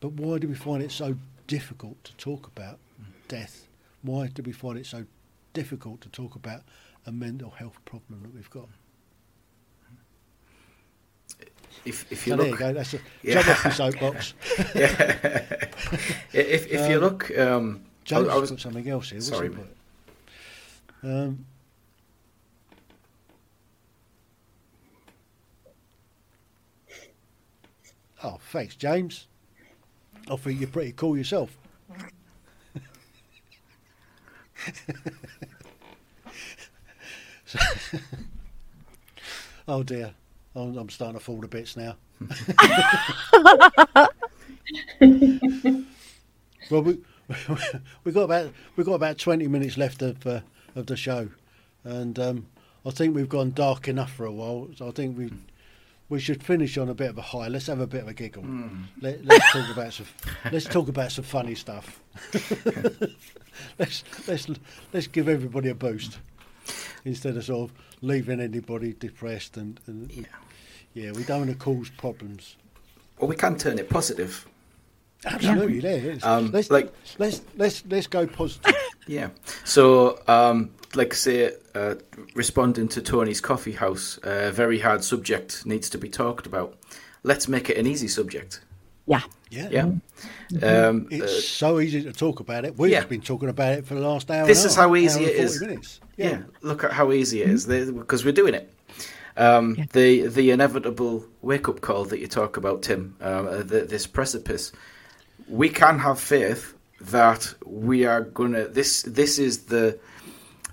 but 0.00 0.12
why 0.12 0.38
do 0.38 0.48
we 0.48 0.54
find 0.54 0.82
it 0.82 0.90
so 0.92 1.16
difficult 1.46 2.02
to 2.04 2.14
talk 2.16 2.46
about 2.46 2.78
death? 3.28 3.68
Why 4.02 4.28
do 4.28 4.42
we 4.42 4.52
find 4.52 4.78
it 4.78 4.86
so 4.86 5.04
difficult 5.52 6.00
to 6.02 6.08
talk 6.08 6.34
about 6.34 6.62
a 7.06 7.12
mental 7.12 7.50
health 7.50 7.78
problem 7.84 8.22
that 8.22 8.34
we've 8.34 8.50
got? 8.50 8.68
If 11.84 12.10
if 12.10 12.26
you 12.26 12.32
So 12.32 12.36
there 12.36 12.48
you 12.48 12.56
go. 12.56 12.72
That's 12.72 12.94
a 12.94 12.98
Yeah. 13.22 13.34
jump 13.34 13.48
off 13.48 13.62
the 13.62 13.70
soapbox. 13.70 14.34
if 16.32 16.66
if 16.66 16.90
you 16.90 16.98
look, 16.98 17.36
um, 17.38 17.82
I, 17.84 17.88
James 18.04 18.28
I 18.28 18.36
was 18.36 18.50
put 18.50 18.60
something 18.60 18.88
else 18.88 19.10
here. 19.10 19.20
Sorry. 19.20 19.50
Um, 21.02 21.44
oh, 28.24 28.38
thanks, 28.50 28.74
James. 28.76 29.26
I 30.28 30.36
think 30.36 30.58
you're 30.60 30.68
pretty 30.68 30.92
cool 30.92 31.16
yourself. 31.16 31.56
oh 39.68 39.82
dear, 39.82 40.14
I'm, 40.56 40.76
I'm 40.76 40.88
starting 40.88 41.18
to 41.18 41.24
fall 41.24 41.40
to 41.40 41.48
bits 41.48 41.76
now. 41.76 41.96
Well, 46.70 46.82
we 46.82 46.98
we 48.04 48.12
got 48.12 48.22
about 48.22 48.52
we 48.76 48.84
got 48.84 48.94
about 48.94 49.18
twenty 49.18 49.46
minutes 49.46 49.76
left 49.76 50.02
of 50.02 50.26
uh, 50.26 50.40
of 50.74 50.86
the 50.86 50.96
show, 50.96 51.28
and 51.84 52.18
um, 52.18 52.46
I 52.84 52.90
think 52.90 53.14
we've 53.14 53.28
gone 53.28 53.52
dark 53.52 53.88
enough 53.88 54.12
for 54.12 54.26
a 54.26 54.32
while. 54.32 54.68
So 54.74 54.88
I 54.88 54.90
think 54.90 55.16
we 55.16 55.30
we 56.08 56.20
should 56.20 56.42
finish 56.42 56.76
on 56.78 56.88
a 56.88 56.94
bit 56.94 57.10
of 57.10 57.18
a 57.18 57.22
high. 57.22 57.48
Let's 57.48 57.66
have 57.66 57.80
a 57.80 57.86
bit 57.86 58.02
of 58.02 58.08
a 58.08 58.14
giggle. 58.14 58.44
Let, 59.00 59.24
let's 59.24 59.52
talk 59.52 59.70
about 59.70 59.92
some 59.92 60.06
let's 60.52 60.66
talk 60.66 60.88
about 60.88 61.12
some 61.12 61.24
funny 61.24 61.54
stuff. 61.54 62.02
let's 63.78 64.04
let's 64.26 64.48
let's 64.92 65.06
give 65.06 65.28
everybody 65.28 65.68
a 65.68 65.74
boost 65.74 66.18
instead 67.04 67.36
of 67.36 67.44
sort 67.44 67.70
of 67.70 67.76
leaving 68.02 68.40
anybody 68.40 68.92
depressed 68.92 69.56
and, 69.56 69.80
and 69.86 70.12
yeah. 70.12 70.24
Yeah, 70.96 71.12
we 71.12 71.22
don't 71.24 71.40
want 71.46 71.50
to 71.50 71.56
cause 71.56 71.90
problems. 71.90 72.56
Well, 73.18 73.28
we 73.28 73.36
can 73.36 73.56
turn 73.56 73.78
it 73.78 73.88
positive. 73.90 74.46
Absolutely, 75.24 75.80
there 75.80 75.98
it 75.98 76.04
is. 76.04 76.24
Um, 76.24 76.50
let's, 76.50 76.70
like- 76.70 76.92
let's 77.18 77.42
let's 77.56 77.84
let's 77.88 78.06
go 78.06 78.26
positive. 78.26 78.74
Yeah. 79.08 79.28
So, 79.62 80.18
um, 80.26 80.70
like 80.96 81.14
say, 81.14 81.52
uh, 81.76 81.94
responding 82.34 82.88
to 82.88 83.00
Tony's 83.00 83.40
coffee 83.40 83.70
house, 83.70 84.18
a 84.24 84.50
very 84.50 84.80
hard 84.80 85.04
subject 85.04 85.64
needs 85.64 85.88
to 85.90 85.98
be 85.98 86.08
talked 86.08 86.44
about. 86.44 86.76
Let's 87.22 87.46
make 87.46 87.70
it 87.70 87.76
an 87.78 87.86
easy 87.86 88.08
subject. 88.08 88.62
Yeah. 89.06 89.22
Yeah, 89.48 89.68
Yeah. 90.50 90.88
Um, 90.88 91.06
it's 91.12 91.22
uh, 91.22 91.40
so 91.40 91.78
easy 91.78 92.02
to 92.02 92.12
talk 92.12 92.40
about 92.40 92.64
it. 92.64 92.76
We've 92.76 92.90
yeah. 92.90 93.04
been 93.04 93.20
talking 93.20 93.48
about 93.48 93.74
it 93.78 93.86
for 93.86 93.94
the 93.94 94.00
last 94.00 94.28
hour. 94.28 94.44
This 94.44 94.62
and 94.62 94.70
is 94.70 94.74
half, 94.74 94.86
how 94.86 94.96
easy 94.96 95.22
it 95.22 95.36
is. 95.36 95.60
and 95.62 95.70
it 95.70 95.74
40 95.76 95.84
is. 95.84 96.00
Minutes. 96.00 96.00
yeah. 96.16 96.42
Look 96.62 96.82
at 96.82 96.90
how 96.92 97.12
easy 97.12 97.42
it 97.42 97.48
is 97.50 97.64
because 97.64 98.24
we're 98.24 98.32
doing 98.32 98.54
it. 98.54 98.74
Um, 99.36 99.74
Yeah. 99.76 99.84
The 99.92 100.26
the 100.28 100.50
inevitable 100.50 101.24
wake 101.42 101.68
up 101.68 101.80
call 101.80 102.04
that 102.06 102.20
you 102.20 102.26
talk 102.26 102.56
about, 102.56 102.82
Tim, 102.82 103.16
um, 103.20 103.46
uh, 103.46 103.62
the, 103.62 103.80
this 103.82 104.06
precipice. 104.06 104.72
We 105.48 105.68
can 105.68 105.98
have 105.98 106.18
faith 106.18 106.74
that 107.00 107.54
we 107.64 108.06
are 108.06 108.22
gonna. 108.22 108.68
This 108.68 109.02
this 109.02 109.38
is 109.38 109.66
the 109.66 109.98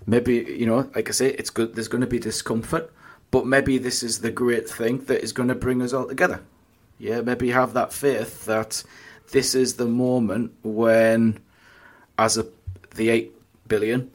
maybe 0.08 0.36
you 0.36 0.65
know, 0.65 0.89
like 0.96 1.10
I 1.10 1.12
say, 1.12 1.29
it's 1.29 1.50
good. 1.50 1.75
There's 1.75 1.88
going 1.89 2.01
to 2.01 2.08
be 2.08 2.20
discomfort, 2.20 2.91
but 3.32 3.46
maybe 3.46 3.77
this 3.77 4.03
is 4.03 4.20
the 4.20 4.32
great 4.32 4.70
thing 4.70 5.00
that 5.05 5.22
is 5.24 5.34
going 5.34 5.50
to 5.50 5.55
bring 5.55 5.82
us 5.82 5.93
all 5.93 6.08
together. 6.08 6.41
Yeah, 7.00 7.22
maybe 7.22 7.51
have 7.51 7.74
that 7.74 7.91
faith 7.91 8.46
that 8.46 8.84
this 9.32 9.55
is 9.55 9.75
the 9.75 9.88
moment 9.88 10.53
when, 10.63 11.39
as 12.17 12.38
a 12.38 12.46
the 12.96 13.10
eight 13.10 13.34
billion, 13.67 14.12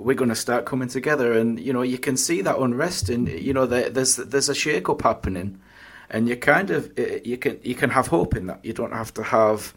we're 0.00 0.16
going 0.16 0.30
to 0.30 0.36
start 0.36 0.64
coming 0.64 0.88
together, 0.88 1.32
and 1.32 1.60
you 1.60 1.72
know 1.72 1.82
you 1.82 1.98
can 1.98 2.16
see 2.16 2.40
that 2.42 2.58
unrest, 2.58 3.08
and 3.08 3.28
you 3.28 3.52
know 3.52 3.66
there, 3.66 3.90
there's 3.90 4.16
there's 4.16 4.48
a 4.48 4.54
shake 4.54 4.88
up 4.88 5.02
happening, 5.02 5.60
and 6.08 6.28
you 6.28 6.36
kind 6.36 6.70
of 6.70 6.90
eh, 6.98 7.20
you 7.24 7.36
can 7.36 7.60
you 7.62 7.74
can 7.74 7.90
have 7.90 8.06
hope 8.06 8.34
in 8.34 8.46
that. 8.46 8.64
You 8.64 8.72
don't 8.72 8.92
have 8.92 9.12
to 9.14 9.22
have 9.22 9.74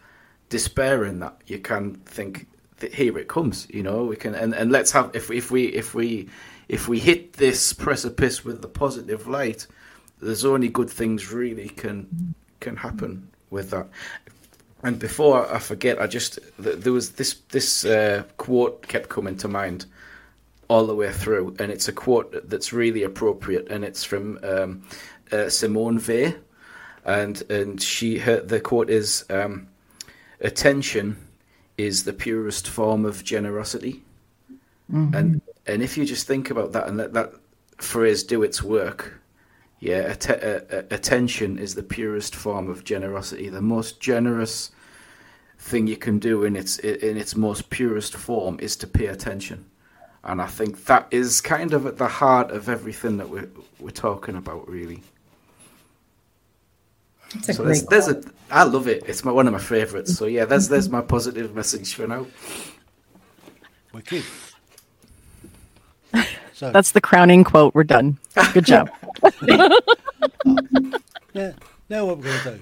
despair 0.49 1.03
in 1.03 1.19
that. 1.19 1.37
You 1.45 1.59
can 1.59 1.95
think 2.05 2.47
that 2.77 2.93
here 2.93 3.17
it 3.17 3.27
comes. 3.27 3.67
You 3.69 3.83
know 3.83 4.05
we 4.05 4.15
can 4.15 4.33
and, 4.33 4.53
and 4.53 4.71
let's 4.71 4.91
have 4.91 5.11
if 5.13 5.29
if 5.29 5.51
we 5.51 5.65
if 5.65 5.93
we 5.93 6.29
if 6.69 6.87
we 6.87 6.99
hit 6.99 7.33
this 7.33 7.73
precipice 7.73 8.45
with 8.45 8.61
the 8.61 8.69
positive 8.69 9.27
light, 9.27 9.67
there's 10.21 10.45
only 10.45 10.69
good 10.69 10.89
things 10.89 11.31
really 11.31 11.69
can 11.69 12.33
can 12.61 12.77
happen 12.77 13.27
with 13.49 13.71
that. 13.71 13.87
And 14.83 14.99
before 14.99 15.53
I 15.53 15.59
forget, 15.59 16.01
I 16.01 16.07
just 16.07 16.39
there 16.57 16.93
was 16.93 17.11
this 17.11 17.35
this 17.49 17.83
uh, 17.83 18.23
quote 18.37 18.87
kept 18.87 19.09
coming 19.09 19.35
to 19.37 19.47
mind 19.47 19.85
all 20.73 20.87
the 20.87 20.95
way 20.95 21.11
through, 21.11 21.55
and 21.59 21.71
it's 21.71 21.87
a 21.87 21.91
quote 21.93 22.49
that's 22.49 22.73
really 22.73 23.03
appropriate, 23.03 23.67
and 23.69 23.85
it's 23.85 24.03
from 24.03 24.39
um, 24.43 24.81
uh, 25.31 25.47
Simone 25.47 25.99
Weil, 26.07 26.33
and 27.05 27.43
and 27.51 27.79
she 27.79 28.17
her, 28.17 28.41
the 28.41 28.59
quote 28.59 28.89
is 28.89 29.23
um, 29.29 29.67
attention 30.41 31.15
is 31.77 32.03
the 32.03 32.13
purest 32.13 32.67
form 32.67 33.05
of 33.05 33.23
generosity, 33.23 34.01
and 35.15 35.41
and 35.67 35.83
if 35.83 35.95
you 35.95 36.05
just 36.05 36.25
think 36.25 36.49
about 36.49 36.71
that 36.71 36.87
and 36.87 36.97
let 36.97 37.13
that 37.13 37.33
phrase 37.77 38.23
do 38.23 38.41
its 38.41 38.63
work, 38.63 39.21
yeah, 39.79 40.13
att- 40.13 40.43
uh, 40.43 40.61
uh, 40.75 40.81
attention 40.89 41.59
is 41.59 41.75
the 41.75 41.83
purest 41.83 42.35
form 42.35 42.67
of 42.67 42.83
generosity, 42.83 43.47
the 43.49 43.61
most 43.61 44.01
generous 44.01 44.71
thing 45.59 45.87
you 45.87 45.97
can 45.97 46.17
do 46.19 46.45
in 46.45 46.55
its 46.55 46.79
in 46.79 47.15
its 47.15 47.35
most 47.35 47.69
purest 47.69 48.15
form 48.15 48.57
is 48.59 48.75
to 48.75 48.87
pay 48.87 49.05
attention. 49.05 49.65
And 50.23 50.41
I 50.41 50.47
think 50.47 50.85
that 50.85 51.07
is 51.11 51.41
kind 51.41 51.73
of 51.73 51.85
at 51.85 51.97
the 51.97 52.07
heart 52.07 52.51
of 52.51 52.69
everything 52.69 53.17
that 53.17 53.29
we're 53.29 53.49
we're 53.79 53.89
talking 53.91 54.35
about, 54.35 54.67
really. 54.69 55.03
It's 57.35 57.49
a 57.49 57.53
So 57.53 57.63
great 57.63 57.85
there's, 57.89 58.07
there's 58.07 58.25
a 58.25 58.31
I 58.51 58.63
love 58.63 58.87
it. 58.87 59.03
It's 59.07 59.25
my 59.25 59.31
one 59.31 59.47
of 59.47 59.53
my 59.53 59.59
favourites. 59.59 60.15
So 60.15 60.25
yeah, 60.25 60.45
there's 60.45 60.69
there's 60.69 60.89
my 60.89 61.01
positive 61.01 61.55
message 61.55 61.93
for 61.95 62.07
now. 62.07 62.27
Wicked. 63.93 64.23
So 66.53 66.71
That's 66.71 66.91
the 66.91 67.01
crowning 67.01 67.43
quote. 67.43 67.75
We're 67.75 67.83
done. 67.83 68.17
Good 68.53 68.65
job. 68.65 68.89
now, 71.33 71.53
now 71.89 72.05
what 72.05 72.19
we're 72.19 72.43
going 72.43 72.61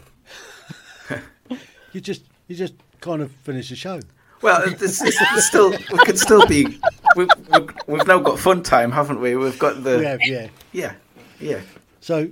to 1.09 1.19
do? 1.49 1.57
you 1.93 2.01
just 2.01 2.23
you 2.47 2.55
just 2.55 2.73
kind 3.01 3.21
of 3.21 3.31
finish 3.31 3.69
the 3.69 3.75
show. 3.75 3.99
Well, 4.41 4.69
this 4.71 5.01
is 5.01 5.45
still 5.45 5.71
we 5.71 5.97
can 6.05 6.17
still 6.17 6.45
be 6.47 6.79
we've, 7.15 7.29
we've 7.51 7.69
we've 7.87 8.07
now 8.07 8.19
got 8.19 8.39
fun 8.39 8.63
time, 8.63 8.91
haven't 8.91 9.19
we? 9.19 9.35
We've 9.35 9.59
got 9.59 9.83
the 9.83 9.97
We 9.99 10.05
have, 10.05 10.21
yeah. 10.25 10.47
yeah 10.71 10.93
yeah. 11.39 11.61
So 11.99 12.29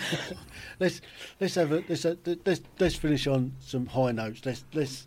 let's 0.80 1.00
let's 1.40 1.54
have 1.54 1.72
a 1.72 1.84
let's, 1.88 2.04
uh, 2.04 2.14
let's 2.44 2.60
let's 2.78 2.94
finish 2.94 3.26
on 3.26 3.54
some 3.60 3.86
high 3.86 4.12
notes. 4.12 4.44
Let's 4.44 4.64
let's 4.72 5.06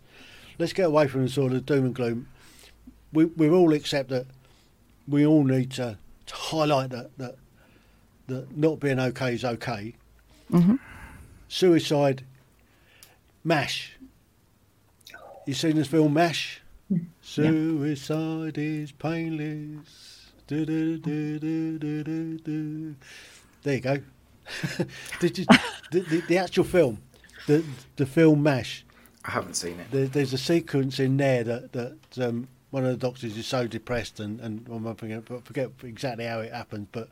let's 0.58 0.72
get 0.72 0.86
away 0.86 1.06
from 1.06 1.22
the 1.22 1.28
sort 1.28 1.52
of 1.52 1.64
doom 1.64 1.86
and 1.86 1.94
gloom. 1.94 2.28
We 3.12 3.26
we 3.26 3.48
all 3.48 3.72
accept 3.72 4.10
that 4.10 4.26
we 5.08 5.24
all 5.24 5.44
need 5.44 5.70
to, 5.72 5.98
to 6.26 6.34
highlight 6.34 6.90
that 6.90 7.16
that 7.18 7.36
that 8.26 8.56
not 8.56 8.80
being 8.80 8.98
okay 8.98 9.34
is 9.34 9.44
okay. 9.44 9.94
Suicide, 11.48 12.24
Mash. 13.44 13.95
You 15.46 15.54
seen 15.54 15.76
this 15.76 15.86
film 15.86 16.12
Mash? 16.12 16.60
Suicide 17.20 18.58
is 18.58 18.90
painless. 18.90 20.32
Do, 20.48 20.66
do, 20.66 20.98
do, 20.98 21.38
do, 21.38 21.78
do, 21.78 22.02
do, 22.04 22.38
do. 22.38 22.96
There 23.62 23.74
you 23.74 23.80
go. 23.80 23.98
Did 25.20 25.38
you, 25.38 25.46
the, 25.92 26.00
the, 26.00 26.20
the 26.28 26.38
actual 26.38 26.64
film, 26.64 27.00
the 27.46 27.64
the 27.94 28.06
film 28.06 28.42
Mash. 28.42 28.84
I 29.24 29.30
haven't 29.30 29.54
seen 29.54 29.78
it. 29.78 29.90
There, 29.92 30.06
there's 30.06 30.32
a 30.32 30.38
sequence 30.38 30.98
in 30.98 31.16
there 31.16 31.44
that 31.44 31.72
that 31.72 32.18
um, 32.18 32.48
one 32.70 32.84
of 32.84 32.90
the 32.90 32.96
doctors 32.96 33.36
is 33.36 33.46
so 33.46 33.68
depressed, 33.68 34.18
and 34.18 34.40
and 34.40 34.66
well, 34.66 34.92
I 34.92 34.94
forget, 34.94 35.22
I 35.30 35.38
forget 35.40 35.70
exactly 35.84 36.24
how 36.24 36.40
it 36.40 36.52
happens, 36.52 36.88
but 36.90 37.08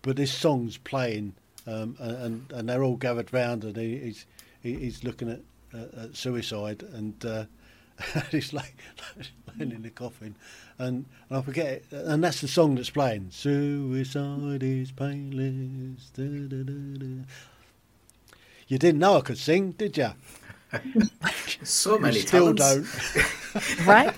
but 0.00 0.16
this 0.16 0.32
song's 0.32 0.78
playing, 0.78 1.34
um, 1.66 1.96
and 1.98 2.50
and 2.50 2.68
they're 2.68 2.82
all 2.82 2.96
gathered 2.96 3.32
round, 3.32 3.64
and 3.64 3.76
he, 3.76 3.98
he's 3.98 4.26
he, 4.62 4.74
he's 4.74 5.04
looking 5.04 5.30
at, 5.30 5.40
uh, 5.74 6.04
at 6.04 6.16
suicide, 6.16 6.82
and 6.82 7.24
uh, 7.24 7.44
he's 8.30 8.52
like 8.52 8.74
laying 9.58 9.72
in 9.72 9.82
the 9.82 9.90
coffin, 9.90 10.34
and, 10.78 11.04
and 11.28 11.38
I 11.38 11.42
forget 11.42 11.66
it, 11.66 11.84
and 11.90 12.22
that's 12.22 12.40
the 12.40 12.48
song 12.48 12.74
that's 12.76 12.90
playing. 12.90 13.28
Suicide 13.30 14.62
is 14.62 14.92
painless. 14.92 16.10
Da, 16.14 16.24
da, 16.24 16.62
da, 16.62 16.98
da. 16.98 17.22
You 18.68 18.78
didn't 18.78 18.98
know 19.00 19.16
I 19.16 19.20
could 19.22 19.38
sing, 19.38 19.72
did 19.72 19.96
you? 19.96 20.10
So 21.62 21.98
many 21.98 22.16
you 22.16 22.22
still 22.22 22.54
talents. 22.54 23.12
don't. 23.14 23.86
right? 23.86 24.14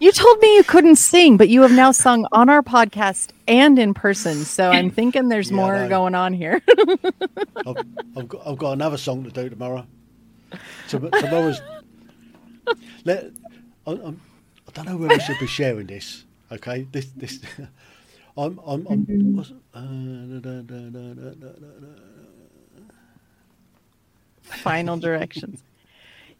you 0.00 0.12
told 0.12 0.38
me 0.40 0.56
you 0.56 0.64
couldn't 0.64 0.96
sing, 0.96 1.36
but 1.36 1.48
you 1.48 1.62
have 1.62 1.72
now 1.72 1.92
sung 1.92 2.26
on 2.32 2.48
our 2.48 2.62
podcast 2.62 3.30
and 3.46 3.78
in 3.78 3.94
person. 3.94 4.44
So 4.44 4.70
I'm 4.70 4.90
thinking 4.90 5.28
there's 5.28 5.50
Yeah, 5.50 5.56
more 5.56 5.74
know. 5.74 5.88
going 5.88 6.14
on 6.14 6.32
here. 6.32 6.60
I've, 7.66 7.76
I've 8.16 8.28
got 8.28 8.46
I've 8.46 8.58
got 8.58 8.72
another 8.72 8.96
song 8.96 9.24
to 9.24 9.30
do 9.30 9.48
tomorrow. 9.48 9.86
Tomorrow's. 10.88 11.60
Let, 13.04 13.30
I, 13.86 13.90
I 13.90 13.94
do 13.94 14.16
not 14.76 14.86
know 14.86 14.96
where 14.96 15.12
I 15.12 15.18
should 15.18 15.38
be 15.38 15.46
sharing 15.46 15.86
this. 15.86 16.24
Okay, 16.50 16.86
this 16.90 17.06
this. 17.16 17.40
I'm 18.36 18.60
I'm 18.66 18.86
I'm. 18.88 19.36
What's, 19.36 19.52
uh, 19.74 19.80
da, 19.80 20.62
da, 20.62 20.90
da, 20.90 21.14
Final 24.42 24.96
directions. 24.96 25.62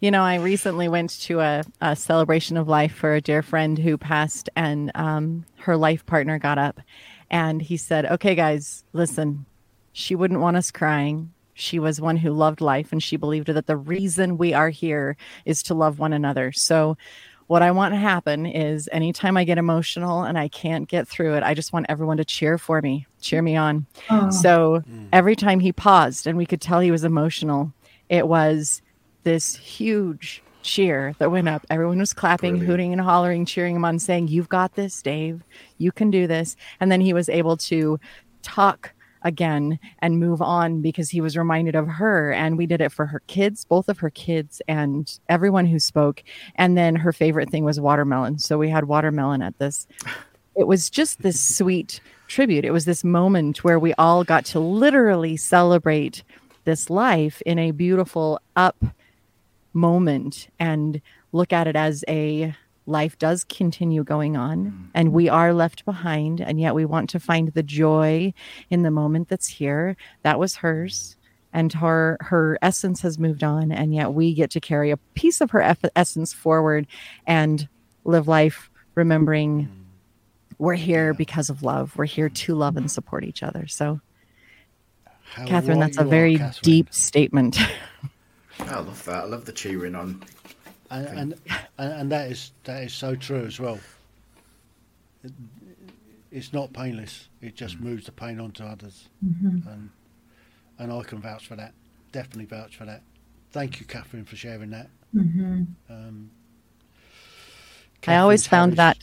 you 0.01 0.11
know, 0.11 0.23
I 0.23 0.37
recently 0.37 0.89
went 0.89 1.11
to 1.23 1.41
a, 1.41 1.65
a, 1.81 1.97
celebration 1.97 2.57
of 2.57 2.69
life 2.69 2.95
for 2.95 3.15
a 3.15 3.21
dear 3.21 3.43
friend 3.43 3.79
who 3.79 3.97
passed, 3.97 4.49
and 4.55 4.93
um, 4.95 5.45
her 5.57 5.77
life 5.77 6.07
partner 6.07 6.39
got 6.39 6.59
up, 6.59 6.81
and 7.31 7.63
he 7.63 7.77
said, 7.77 8.07
"Okay, 8.07 8.35
guys, 8.35 8.85
listen. 8.93 9.47
She 9.93 10.15
wouldn't 10.15 10.41
want 10.41 10.59
us 10.59 10.71
crying. 10.71 11.33
She 11.57 11.79
was 11.79 12.01
one 12.01 12.19
who 12.19 12.33
loved 12.33 12.61
life, 12.61 12.93
and 12.93 13.03
she 13.03 13.17
believed 13.17 13.49
that 13.49 13.67
the 13.67 13.77
reason 13.77 14.39
we 14.39 14.53
are 14.53 14.69
here 14.69 15.17
is 15.45 15.63
to 15.65 15.75
love 15.75 15.99
one 15.99 16.13
another. 16.13 16.53
So, 16.53 16.97
what 17.47 17.63
I 17.63 17.71
want 17.71 17.95
to 17.95 17.99
happen 17.99 18.45
is 18.45 18.89
anytime 18.93 19.37
I 19.37 19.45
get 19.45 19.57
emotional 19.57 20.25
and 20.25 20.37
I 20.39 20.49
can't 20.49 20.89
get 20.89 21.09
through 21.09 21.35
it, 21.35 21.43
I 21.43 21.55
just 21.55 21.73
want 21.73 21.87
everyone 21.89 22.17
to 22.17 22.25
cheer 22.25 22.59
for 22.59 22.83
me, 22.83 23.07
cheer 23.21 23.41
me 23.41 23.57
on. 23.57 23.87
Oh. 24.11 24.31
So 24.31 24.83
mm. 24.91 25.09
every 25.13 25.37
time 25.37 25.61
he 25.61 25.73
paused 25.73 26.27
and 26.27 26.37
we 26.37 26.45
could 26.45 26.61
tell 26.61 26.81
he 26.81 26.91
was 26.91 27.05
emotional, 27.05 27.73
it 28.09 28.27
was 28.27 28.83
this 29.23 29.55
huge 29.55 30.43
cheer 30.63 31.15
that 31.19 31.31
went 31.31 31.49
up. 31.49 31.65
Everyone 31.71 31.99
was 31.99 32.13
clapping, 32.13 32.55
Brilliant. 32.55 32.71
hooting 32.71 32.93
and 32.93 33.01
hollering, 33.01 33.47
cheering 33.47 33.77
him 33.77 33.85
on, 33.85 34.01
saying, 34.01 34.29
You've 34.29 34.49
got 34.49 34.75
this, 34.75 35.01
Dave. 35.01 35.43
You 35.79 35.93
can 35.93 36.11
do 36.11 36.27
this. 36.27 36.57
And 36.81 36.91
then 36.91 37.01
he 37.01 37.13
was 37.13 37.29
able 37.29 37.57
to 37.59 38.01
talk 38.43 38.93
again 39.27 39.79
and 39.99 40.21
move 40.21 40.41
on 40.41 40.81
because 40.81 41.11
he 41.11 41.21
was 41.21 41.37
reminded 41.37 41.75
of 41.75 41.87
her. 41.89 42.33
And 42.33 42.57
we 42.57 42.67
did 42.67 42.81
it 42.81 42.93
for 42.93 43.07
her 43.07 43.21
kids, 43.27 43.65
both 43.65 43.89
of 43.89 43.99
her 43.99 44.11
kids, 44.11 44.63
and 44.69 45.19
everyone 45.29 45.67
who 45.67 45.79
spoke. 45.79 46.23
And 46.55 46.79
then 46.79 46.97
her 46.97 47.13
favorite 47.13 47.51
thing 47.51 47.65
was 47.65 47.81
watermelon. 47.81 48.39
So 48.39 48.57
we 48.57 48.71
had 48.71 48.85
watermelon 48.85 49.43
at 49.43 49.59
this 49.59 49.87
it 50.57 50.67
was 50.67 50.91
just 50.91 51.23
this 51.23 51.41
sweet 51.41 52.01
tribute. 52.29 52.65
It 52.65 52.73
was 52.73 52.87
this 52.87 53.05
moment 53.05 53.63
where 53.63 53.79
we 53.79 53.93
all 53.95 54.25
got 54.25 54.45
to 54.47 54.61
literally 54.61 55.37
celebrate 55.37 56.25
this 56.65 56.91
life 56.91 57.43
in 57.47 57.59
a 57.59 57.71
beautiful 57.71 58.41
up 58.57 58.83
moment 59.75 60.49
and 60.59 61.01
look 61.33 61.53
at 61.53 61.69
it 61.69 61.77
as 61.77 62.05
a 62.09 62.55
life 62.87 63.19
does 63.19 63.45
continue 63.45 64.05
going 64.05 64.37
on 64.37 64.67
mm-hmm. 64.67 64.85
and 64.95 65.13
we 65.13 65.29
are 65.29 65.53
left 65.53 65.85
behind 65.85 66.41
and 66.41 66.61
yet 66.61 66.75
we 66.75 66.85
want 66.85 67.11
to 67.11 67.21
find 67.21 67.49
the 67.49 67.63
joy 67.63 68.33
in 68.71 68.83
the 68.83 68.91
moment 68.91 69.29
that's 69.29 69.49
here 69.49 69.97
that 70.23 70.39
was 70.39 70.57
hers 70.57 71.17
and 71.53 71.73
her 71.73 72.17
her 72.21 72.59
essence 72.63 73.01
has 73.01 73.19
moved 73.19 73.43
on 73.43 73.73
and 73.73 73.95
yet 73.95 74.15
we 74.15 74.35
get 74.35 74.51
to 74.51 74.61
carry 74.61 74.91
a 74.91 74.97
piece 75.15 75.41
of 75.41 75.51
her 75.51 75.61
eff- 75.61 75.85
essence 75.97 76.33
forward 76.33 76.87
and 77.27 77.69
live 78.05 78.29
life 78.29 78.71
remembering 78.97 79.65
mm-hmm. 79.65 79.83
we're 80.59 80.75
here 80.75 81.15
because 81.15 81.49
of 81.49 81.63
love. 81.63 81.93
We're 81.97 82.07
here 82.07 82.29
to 82.29 82.55
love 82.57 82.77
and 82.77 82.87
mm-hmm. 82.87 82.91
support 82.91 83.23
each 83.23 83.45
other. 83.45 83.69
So, 83.69 84.01
How 85.23 85.47
Catherine, 85.47 85.79
that's 85.79 85.99
a 85.99 86.05
very 86.05 86.39
Catherine. 86.39 86.63
deep 86.63 86.93
statement. 86.93 87.59
I 88.61 88.81
love 88.81 89.05
that. 89.05 89.25
I 89.25 89.27
love 89.27 89.45
the 89.45 89.53
cheering 89.53 89.95
on. 89.95 90.25
And, 90.91 91.07
and 91.07 91.35
and 91.79 91.93
and 91.93 92.13
that 92.13 92.31
is 92.31 92.53
that 92.65 92.83
is 92.85 92.93
so 92.93 93.15
true 93.15 93.45
as 93.45 93.59
well. 93.61 93.79
It, 95.25 95.33
it's 96.31 96.53
not 96.53 96.73
painless. 96.73 97.29
It 97.41 97.55
just 97.57 97.81
moves 97.81 98.07
the 98.07 98.13
pain 98.13 98.41
onto 98.41 98.65
others, 98.65 99.09
and 99.23 99.91
and 100.79 100.93
I 100.93 101.03
can 101.03 101.21
vouch 101.21 101.47
for 101.47 101.57
that. 101.57 101.73
Definitely 102.13 102.47
vouch 102.47 102.77
for 102.77 102.85
that. 102.85 103.03
Thank 103.53 103.81
you, 103.81 103.87
Catherine, 103.87 104.25
for 104.25 104.37
sharing 104.37 104.71
that. 104.71 104.89
Um, 105.15 106.31
I 108.07 108.17
always 108.17 108.43
Catherine's 108.43 108.47
found 108.47 108.73
that. 108.77 108.99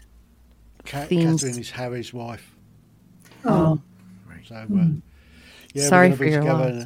Ca- 0.85 1.05
themes- 1.05 1.41
Catherine 1.41 1.59
is 1.59 1.71
Harry's 1.71 2.13
wife, 2.13 2.55
Oh, 3.45 3.79
so 4.47 4.55
uh, 4.55 4.65
yeah, 4.69 4.85
we're 5.75 5.87
Sorry 5.87 6.07
gonna 6.09 6.17
for 6.17 6.25
be 6.25 6.31
your 6.31 6.41
together. 6.41 6.71
loss. 6.73 6.85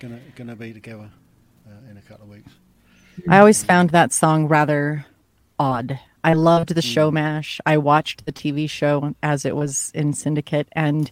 Gonna 0.00 0.20
gonna 0.36 0.56
be 0.56 0.72
together 0.72 1.10
uh, 1.68 1.90
in 1.90 1.96
a 1.96 2.00
couple 2.00 2.24
of 2.24 2.30
weeks. 2.30 2.52
I 3.28 3.38
always 3.38 3.64
found 3.64 3.90
that 3.90 4.12
song 4.12 4.48
rather 4.48 5.06
odd. 5.58 5.98
I 6.24 6.34
loved 6.34 6.74
the 6.74 6.82
show 6.82 7.10
MASH. 7.10 7.60
I 7.64 7.78
watched 7.78 8.26
the 8.26 8.32
TV 8.32 8.68
show 8.68 9.14
as 9.22 9.44
it 9.44 9.56
was 9.56 9.90
in 9.94 10.12
Syndicate 10.12 10.68
and 10.72 11.10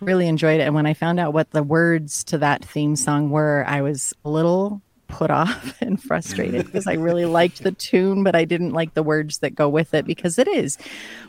really 0.00 0.26
enjoyed 0.26 0.60
it. 0.60 0.64
And 0.64 0.74
when 0.74 0.86
I 0.86 0.94
found 0.94 1.20
out 1.20 1.32
what 1.32 1.50
the 1.50 1.62
words 1.62 2.24
to 2.24 2.38
that 2.38 2.64
theme 2.64 2.96
song 2.96 3.30
were, 3.30 3.64
I 3.66 3.80
was 3.82 4.12
a 4.24 4.30
little 4.30 4.82
put 5.08 5.30
off 5.30 5.80
and 5.80 6.02
frustrated 6.02 6.66
because 6.66 6.86
I 6.86 6.94
really 6.94 7.26
liked 7.26 7.62
the 7.62 7.72
tune, 7.72 8.22
but 8.24 8.34
I 8.34 8.44
didn't 8.44 8.72
like 8.72 8.94
the 8.94 9.02
words 9.02 9.38
that 9.38 9.54
go 9.54 9.68
with 9.68 9.94
it 9.94 10.06
because 10.06 10.38
it 10.38 10.48
is. 10.48 10.78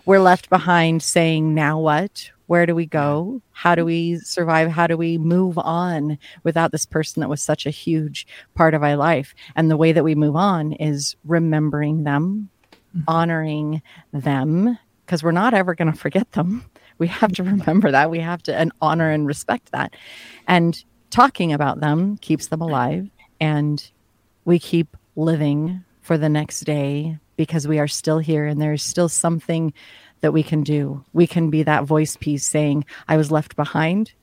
We're 0.06 0.20
left 0.20 0.50
behind 0.50 1.04
saying, 1.04 1.54
now 1.54 1.80
what? 1.80 2.32
Where 2.48 2.66
do 2.66 2.74
we 2.74 2.86
go? 2.86 3.42
How 3.52 3.76
do 3.76 3.82
mm-hmm. 3.82 3.88
we 3.88 4.20
survive? 4.20 4.72
How 4.72 4.88
do 4.88 4.98
we 4.98 5.18
move 5.18 5.58
on 5.58 6.18
without 6.44 6.72
this 6.72 6.86
person 6.86 7.22
that 7.22 7.30
was 7.30 7.42
such 7.42 7.66
a 7.66 7.72
huge 7.72 8.26
part 8.56 8.74
of 8.74 8.84
our 8.84 8.96
life? 8.96 9.36
And 9.56 9.70
the 9.70 9.78
way 9.78 9.92
that 9.92 10.04
we 10.04 10.16
move 10.16 10.36
on 10.36 10.74
is 10.74 11.16
remembering 11.26 12.04
them, 12.04 12.50
mm-hmm. 12.72 13.02
honoring 13.08 13.82
them, 14.12 14.78
because 15.06 15.24
we're 15.24 15.32
not 15.32 15.54
ever 15.54 15.76
going 15.76 15.92
to 15.92 15.98
forget 15.98 16.32
them. 16.32 16.66
We 17.00 17.06
have 17.10 17.32
to 17.34 17.44
remember 17.44 17.92
that. 17.92 18.10
We 18.10 18.22
have 18.22 18.42
to 18.44 18.56
and 18.56 18.72
honor 18.82 19.12
and 19.12 19.28
respect 19.28 19.72
that. 19.72 19.94
And 20.48 20.84
talking 21.12 21.54
about 21.54 21.80
them 21.80 22.18
keeps 22.18 22.48
them 22.48 22.60
mm-hmm. 22.60 22.70
alive. 22.70 23.10
And 23.40 23.92
we 24.46 24.58
keep 24.58 24.98
living 25.16 25.84
for 26.02 26.18
the 26.18 26.28
next 26.28 26.62
day 26.62 27.20
because 27.36 27.68
we 27.68 27.78
are 27.78 27.88
still 27.88 28.18
here 28.18 28.46
and 28.46 28.60
there's 28.60 28.84
still 28.84 29.10
something 29.10 29.74
that 30.22 30.34
we 30.34 30.44
can 30.44 30.64
do. 30.64 31.04
We 31.14 31.28
can 31.28 31.50
be 31.50 31.64
that 31.64 31.84
voice 31.84 32.16
piece 32.18 32.46
saying, 32.46 32.86
I 33.08 33.18
was 33.18 33.32
left 33.32 33.56
behind 33.56 34.14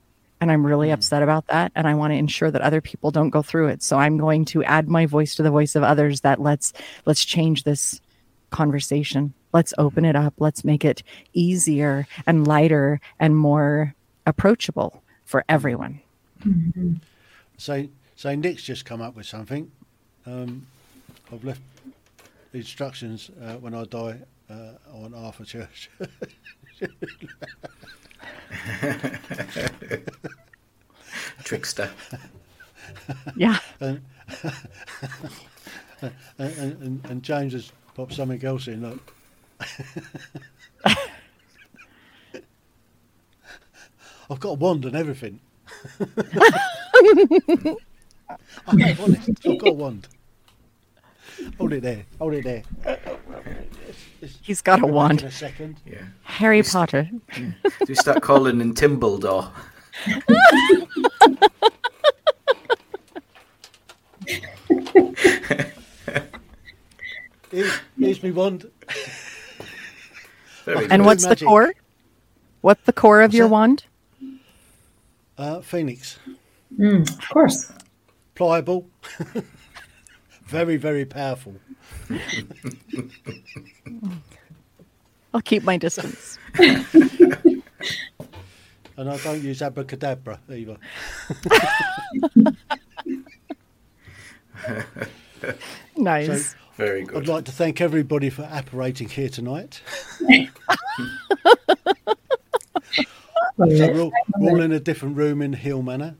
and 0.40 0.50
I'm 0.50 0.66
really 0.66 0.90
upset 0.90 1.22
about 1.22 1.46
that. 1.46 1.72
And 1.74 1.86
I 1.86 1.94
want 1.94 2.12
to 2.12 2.16
ensure 2.16 2.50
that 2.50 2.60
other 2.60 2.80
people 2.80 3.10
don't 3.10 3.30
go 3.30 3.42
through 3.42 3.68
it. 3.68 3.82
So 3.82 3.98
I'm 3.98 4.18
going 4.18 4.44
to 4.46 4.64
add 4.64 4.88
my 4.88 5.06
voice 5.06 5.34
to 5.36 5.42
the 5.42 5.50
voice 5.50 5.74
of 5.74 5.82
others 5.82 6.20
that 6.22 6.40
let's 6.40 6.72
let's 7.06 7.24
change 7.24 7.62
this 7.62 8.00
conversation. 8.50 9.32
Let's 9.52 9.72
open 9.78 10.04
it 10.04 10.16
up. 10.16 10.34
Let's 10.38 10.64
make 10.64 10.84
it 10.84 11.02
easier 11.32 12.06
and 12.26 12.46
lighter 12.46 13.00
and 13.18 13.36
more 13.36 13.94
approachable 14.26 15.02
for 15.24 15.44
everyone. 15.48 16.00
So, 17.56 17.88
so 18.16 18.34
Nick's 18.34 18.62
just 18.62 18.84
come 18.84 19.00
up 19.00 19.16
with 19.16 19.26
something. 19.26 19.70
Um, 20.26 20.66
I've 21.32 21.44
left 21.44 21.60
instructions 22.54 23.30
uh, 23.42 23.54
when 23.56 23.74
I 23.74 23.84
die 23.84 24.18
uh, 24.50 24.72
on 24.92 25.14
Arthur 25.14 25.44
Church. 25.44 25.90
Trickster. 31.44 31.90
Yeah. 33.36 33.58
and, 33.80 34.00
and, 36.00 36.12
and, 36.38 37.04
and 37.06 37.22
James 37.22 37.52
has 37.52 37.72
popped 37.94 38.14
something 38.14 38.42
else 38.44 38.68
in. 38.68 38.82
Look. 38.82 39.14
I've 44.30 44.40
got 44.40 44.50
a 44.50 44.54
wand 44.54 44.84
and 44.84 44.96
everything. 44.96 45.40
I'm 46.00 47.76
honest. 48.66 49.30
I've 49.46 49.58
got 49.58 49.68
a 49.68 49.72
wand. 49.72 50.08
Hold 51.58 51.72
it 51.72 51.82
there. 51.82 52.04
Hold 52.18 52.34
it 52.34 52.44
there. 52.44 52.62
He's 54.42 54.60
got 54.60 54.82
a 54.82 54.86
In 54.86 54.92
wand. 54.92 55.22
a 55.22 55.30
second. 55.30 55.76
Yeah. 55.86 56.02
Harry 56.22 56.62
Potter. 56.62 57.08
Do 57.36 57.52
you 57.86 57.94
start 57.94 58.22
calling 58.22 58.60
in 58.60 58.74
Timbledore? 58.74 59.50
Here's, 67.50 67.72
Here's 67.98 68.22
me 68.22 68.30
wand. 68.32 68.70
Very 70.64 70.86
And 70.90 71.02
good. 71.02 71.06
what's 71.06 71.26
the 71.26 71.36
core? 71.36 71.74
What's 72.62 72.82
the 72.84 72.92
core 72.92 73.20
of 73.22 73.28
What's 73.28 73.36
your 73.36 73.48
that? 73.48 73.52
wand? 73.52 73.84
Uh, 75.36 75.60
Phoenix. 75.60 76.18
Mm, 76.78 77.08
of 77.08 77.28
course. 77.28 77.70
Pliable. 78.34 78.86
very, 80.46 80.76
very 80.76 81.04
powerful. 81.04 81.54
I'll 85.32 85.40
keep 85.42 85.62
my 85.64 85.76
distance. 85.76 86.38
And 88.96 89.10
I 89.10 89.16
don't 89.18 89.42
use 89.42 89.60
abracadabra 89.60 90.38
either. 90.52 90.76
Nice. 95.96 96.52
So 96.52 96.56
Very 96.76 97.04
good. 97.04 97.18
I'd 97.18 97.28
like 97.28 97.44
to 97.44 97.52
thank 97.52 97.80
everybody 97.80 98.30
for 98.30 98.42
apparating 98.44 99.08
here 99.08 99.28
tonight. 99.28 99.82
So 103.56 103.66
we're 103.68 104.00
all, 104.00 104.12
we're 104.38 104.50
all 104.50 104.60
in 104.62 104.72
a 104.72 104.80
different 104.80 105.16
room 105.16 105.40
in 105.40 105.52
Hill 105.52 105.82
Manor. 105.82 106.16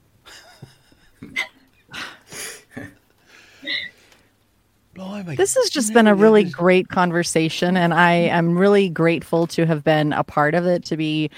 Oh, 4.97 5.03
Blimey. 5.03 5.35
This 5.35 5.55
has 5.55 5.69
just 5.69 5.93
been 5.93 6.07
a 6.07 6.15
really 6.15 6.43
great 6.43 6.89
conversation, 6.89 7.77
and 7.77 7.93
I 7.93 8.13
am 8.13 8.57
really 8.57 8.89
grateful 8.89 9.47
to 9.47 9.65
have 9.65 9.83
been 9.83 10.13
a 10.13 10.23
part 10.23 10.55
of 10.55 10.65
it, 10.65 10.85
to 10.85 10.97
be 10.97 11.29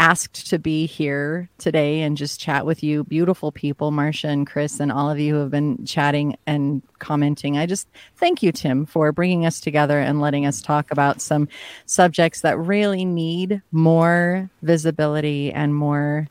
asked 0.00 0.48
to 0.48 0.58
be 0.58 0.86
here 0.86 1.48
today 1.58 2.02
and 2.02 2.16
just 2.16 2.38
chat 2.38 2.64
with 2.64 2.84
you, 2.84 3.02
beautiful 3.04 3.50
people, 3.50 3.90
Marcia 3.90 4.28
and 4.28 4.46
Chris, 4.46 4.78
and 4.78 4.92
all 4.92 5.10
of 5.10 5.18
you 5.18 5.34
who 5.34 5.40
have 5.40 5.50
been 5.50 5.84
chatting 5.84 6.36
and 6.46 6.82
commenting. 7.00 7.58
I 7.58 7.66
just 7.66 7.88
thank 8.16 8.42
you, 8.42 8.52
Tim, 8.52 8.86
for 8.86 9.10
bringing 9.10 9.44
us 9.44 9.58
together 9.58 9.98
and 9.98 10.20
letting 10.20 10.46
us 10.46 10.62
talk 10.62 10.92
about 10.92 11.20
some 11.20 11.48
subjects 11.86 12.42
that 12.42 12.58
really 12.58 13.04
need 13.04 13.60
more 13.72 14.48
visibility 14.62 15.52
and 15.52 15.74
more 15.74 16.28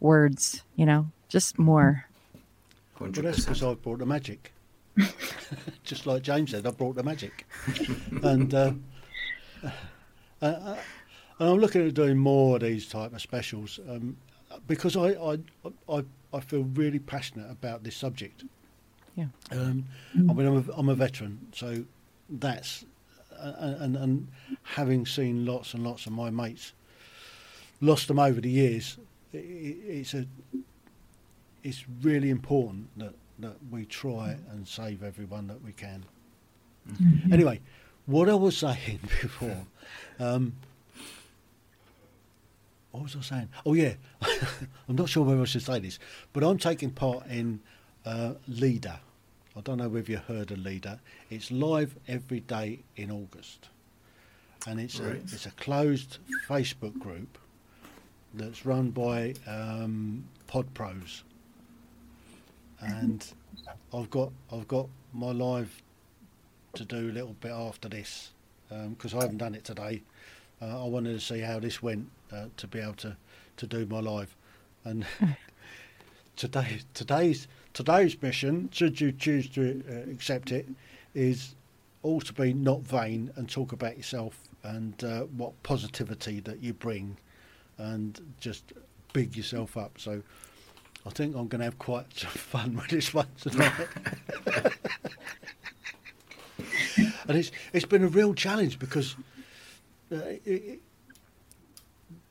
words, 0.00 0.62
you 0.74 0.86
know, 0.86 1.06
just 1.28 1.58
more. 1.58 2.06
Well, 2.98 3.10
that's 3.12 3.40
100%. 3.40 3.46
because 3.46 3.62
I 3.62 3.74
brought 3.74 3.98
the 4.00 4.06
magic. 4.06 4.53
Just 5.84 6.06
like 6.06 6.22
James 6.22 6.50
said, 6.52 6.66
I 6.66 6.70
brought 6.70 6.94
the 6.96 7.02
magic. 7.02 7.46
and 8.22 8.52
uh, 8.54 8.72
uh, 9.64 9.70
uh, 10.42 10.76
and 11.38 11.48
I'm 11.50 11.58
looking 11.58 11.86
at 11.86 11.94
doing 11.94 12.16
more 12.18 12.56
of 12.56 12.62
these 12.62 12.88
type 12.88 13.12
of 13.12 13.20
specials 13.20 13.80
um, 13.88 14.16
because 14.68 14.96
I, 14.96 15.08
I 15.14 15.38
I 15.88 16.04
I 16.32 16.40
feel 16.40 16.62
really 16.74 16.98
passionate 16.98 17.50
about 17.50 17.82
this 17.82 17.96
subject. 17.96 18.44
Yeah. 19.16 19.26
Um, 19.52 19.84
I 20.16 20.32
mean, 20.32 20.46
I'm 20.46 20.68
a, 20.68 20.72
I'm 20.74 20.88
a 20.88 20.94
veteran, 20.94 21.38
so 21.52 21.84
that's 22.28 22.84
uh, 23.38 23.52
and 23.80 23.96
and 23.96 24.28
having 24.62 25.06
seen 25.06 25.44
lots 25.46 25.74
and 25.74 25.82
lots 25.84 26.06
of 26.06 26.12
my 26.12 26.30
mates 26.30 26.72
lost 27.80 28.08
them 28.08 28.18
over 28.18 28.40
the 28.40 28.50
years. 28.50 28.96
i 29.32 29.36
i- 29.38 29.40
it's 29.40 30.14
a 30.14 30.26
it's 31.62 31.84
really 32.02 32.28
important 32.30 32.88
that, 32.98 33.14
that 33.40 33.56
we 33.70 33.84
try 33.84 34.36
and 34.50 34.66
save 34.66 35.02
everyone 35.02 35.46
that 35.48 35.62
we 35.62 35.72
can. 35.72 36.04
Anyway, 37.32 37.60
what 38.06 38.28
I 38.28 38.34
was 38.34 38.56
saying 38.56 39.00
before, 39.22 39.66
um, 40.20 40.52
what 42.90 43.02
was 43.02 43.16
I 43.16 43.20
saying? 43.22 43.48
Oh 43.66 43.74
yeah, 43.74 43.94
I'm 44.88 44.96
not 44.96 45.08
sure 45.08 45.24
whether 45.24 45.40
I 45.40 45.44
should 45.46 45.62
say 45.62 45.78
this, 45.80 45.98
but 46.32 46.44
I'm 46.44 46.58
taking 46.58 46.90
part 46.90 47.26
in 47.26 47.60
uh, 48.06 48.34
Leader. 48.46 48.98
I 49.56 49.60
don't 49.60 49.78
know 49.78 49.88
whether 49.88 50.10
you 50.10 50.18
heard 50.18 50.50
of 50.50 50.58
Leader. 50.58 51.00
It's 51.30 51.50
live 51.50 51.96
every 52.06 52.40
day 52.40 52.80
in 52.96 53.10
August, 53.10 53.68
and 54.66 54.78
it's 54.80 55.00
Right. 55.00 55.16
a 55.16 55.18
it's 55.22 55.46
a 55.46 55.50
closed 55.52 56.18
Facebook 56.46 56.98
group 56.98 57.38
that's 58.34 58.66
run 58.66 58.90
by 58.90 59.34
um, 59.46 60.24
Pod 60.46 60.72
Pros, 60.74 61.24
and 62.84 63.26
I've 63.92 64.10
got 64.10 64.30
I've 64.52 64.68
got 64.68 64.88
my 65.12 65.30
live 65.30 65.82
to 66.74 66.84
do 66.84 67.10
a 67.10 67.12
little 67.12 67.36
bit 67.40 67.52
after 67.52 67.88
this 67.88 68.30
because 68.68 69.14
I 69.14 69.22
haven't 69.22 69.38
done 69.38 69.54
it 69.54 69.64
today. 69.64 70.02
Uh, 70.60 70.84
I 70.84 70.88
wanted 70.88 71.12
to 71.12 71.20
see 71.20 71.40
how 71.40 71.58
this 71.60 71.82
went 71.82 72.08
uh, 72.32 72.46
to 72.56 72.66
be 72.66 72.80
able 72.80 72.94
to, 72.94 73.16
to 73.56 73.66
do 73.66 73.86
my 73.86 74.00
live, 74.00 74.34
and 74.84 75.04
today 76.36 76.80
today's 76.94 77.48
today's 77.72 78.20
mission, 78.22 78.68
should 78.72 79.00
you 79.00 79.12
choose 79.12 79.48
to 79.50 79.82
uh, 79.88 80.10
accept 80.10 80.52
it, 80.52 80.66
is 81.14 81.54
all 82.02 82.20
to 82.20 82.32
be 82.32 82.52
not 82.52 82.80
vain 82.82 83.30
and 83.36 83.48
talk 83.48 83.72
about 83.72 83.96
yourself 83.96 84.38
and 84.62 85.02
uh, 85.04 85.22
what 85.36 85.60
positivity 85.62 86.40
that 86.40 86.62
you 86.62 86.72
bring, 86.72 87.16
and 87.78 88.20
just 88.40 88.72
big 89.12 89.36
yourself 89.36 89.76
up. 89.76 89.98
So. 89.98 90.22
I 91.06 91.10
think 91.10 91.36
I'm 91.36 91.48
going 91.48 91.58
to 91.58 91.64
have 91.66 91.78
quite 91.78 92.06
some 92.16 92.30
fun 92.30 92.76
with 92.76 92.88
this 92.88 93.12
one 93.12 93.26
tonight. 93.40 93.72
and 97.28 97.38
it's 97.38 97.50
it's 97.72 97.84
been 97.84 98.04
a 98.04 98.08
real 98.08 98.32
challenge 98.34 98.78
because 98.78 99.16
uh, 100.10 100.16
it, 100.44 100.80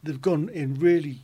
they've 0.01 0.21
gone 0.21 0.49
in 0.49 0.75
really 0.75 1.19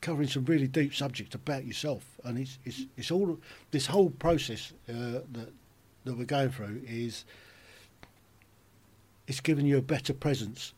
covering 0.00 0.28
some 0.28 0.44
really 0.44 0.68
deep 0.68 0.94
subjects 0.94 1.34
about 1.34 1.64
yourself, 1.64 2.04
and 2.22 2.38
it's 2.38 2.58
it's 2.64 2.82
it's 2.96 3.10
all 3.10 3.38
this 3.72 3.86
whole 3.86 4.10
process 4.10 4.72
uh, 4.88 5.20
that 5.32 5.52
that 6.04 6.16
we're 6.16 6.24
going 6.24 6.50
through 6.50 6.80
is 6.86 7.24
it's 9.26 9.40
giving 9.40 9.66
you 9.66 9.78
a 9.78 9.82
better 9.82 10.14
presence 10.14 10.72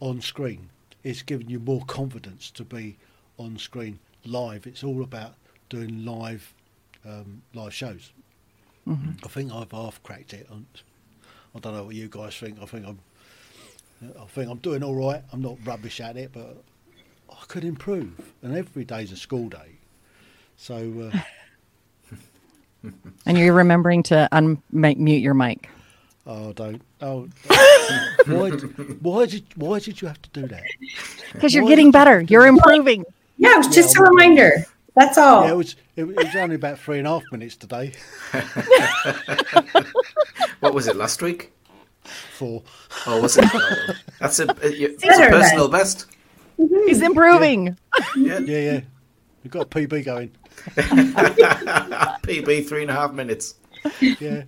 on 0.00 0.20
screen. 0.20 0.68
It's 1.04 1.22
giving 1.22 1.48
you 1.48 1.60
more 1.60 1.84
confidence 1.84 2.50
to 2.52 2.64
be 2.64 2.96
on 3.38 3.56
screen 3.56 4.00
live. 4.24 4.66
It's 4.66 4.84
all 4.84 5.02
about 5.02 5.34
doing 5.68 6.04
live 6.04 6.52
um, 7.06 7.42
live 7.54 7.74
shows. 7.74 8.12
I 8.88 9.28
think 9.28 9.52
I've 9.52 9.70
half 9.70 10.02
cracked 10.02 10.34
it. 10.34 10.48
And 10.50 10.66
I 11.54 11.60
don't 11.60 11.74
know 11.74 11.84
what 11.84 11.94
you 11.94 12.08
guys 12.08 12.36
think. 12.36 12.58
I 12.60 12.66
think 12.66 12.86
I'm. 12.86 12.98
I 14.20 14.24
think 14.26 14.50
I'm 14.50 14.58
doing 14.58 14.82
all 14.82 14.96
right. 14.96 15.22
I'm 15.32 15.40
not 15.40 15.56
rubbish 15.64 16.00
at 16.00 16.16
it, 16.16 16.30
but 16.32 16.62
I 17.30 17.44
could 17.46 17.64
improve. 17.64 18.32
And 18.42 18.56
every 18.56 18.84
day's 18.84 19.12
a 19.12 19.16
school 19.16 19.48
day, 19.48 19.78
so 20.56 21.10
uh, 21.12 21.18
And 23.26 23.38
you're 23.38 23.54
remembering 23.54 24.02
to 24.04 24.28
unmute 24.32 25.22
your 25.22 25.34
mic. 25.34 25.68
oh, 26.26 26.52
don't. 26.52 26.82
Oh, 27.00 27.28
why? 28.26 28.50
d- 28.50 28.66
Why 29.00 29.26
did? 29.26 29.44
Why 29.56 29.78
did 29.78 30.02
you 30.02 30.08
have 30.08 30.20
to 30.22 30.30
do 30.30 30.46
that? 30.48 30.64
Because 31.32 31.54
you're 31.54 31.62
Why 31.64 31.70
getting 31.70 31.90
better. 31.92 32.20
You're 32.22 32.46
improving. 32.46 33.04
Yeah, 33.42 33.54
it 33.54 33.58
was 33.58 33.68
just 33.68 33.96
Yeah, 33.96 34.02
a 34.02 34.04
reminder. 34.04 34.64
That's 34.94 35.18
all. 35.18 35.44
Yeah, 35.44 35.52
it 35.52 35.56
was. 35.56 35.76
It, 35.96 36.04
was- 36.04 36.16
it 36.16 36.26
was 36.26 36.36
only 36.36 36.54
about 36.54 36.78
three 36.78 36.98
and 36.98 37.06
a 37.06 37.10
half 37.10 37.22
minutes 37.32 37.56
today. 37.56 37.92
What 40.60 40.74
was 40.74 40.86
it 40.86 40.94
last 40.96 41.20
week? 41.22 41.52
For 42.04 42.62
Oh, 43.06 43.20
was 43.20 43.36
it? 43.36 43.44
Oh, 43.52 43.94
that's 44.20 44.38
a 44.38 44.46
it's 44.62 45.02
a 45.02 45.06
Better 45.08 45.30
then. 45.30 45.40
personal 45.40 45.68
best. 45.68 46.06
He's 46.56 47.02
improving. 47.02 47.76
Yeah, 48.16 48.38
yeah, 48.38 48.58
yeah. 48.58 48.80
We've 49.42 49.50
got 49.50 49.62
a 49.62 49.66
PB 49.66 50.04
going. 50.04 50.30
PB 50.76 52.66
three 52.68 52.82
and 52.82 52.90
a 52.92 52.94
half 52.94 53.12
minutes. 53.12 53.54
Yeah. 54.00 54.44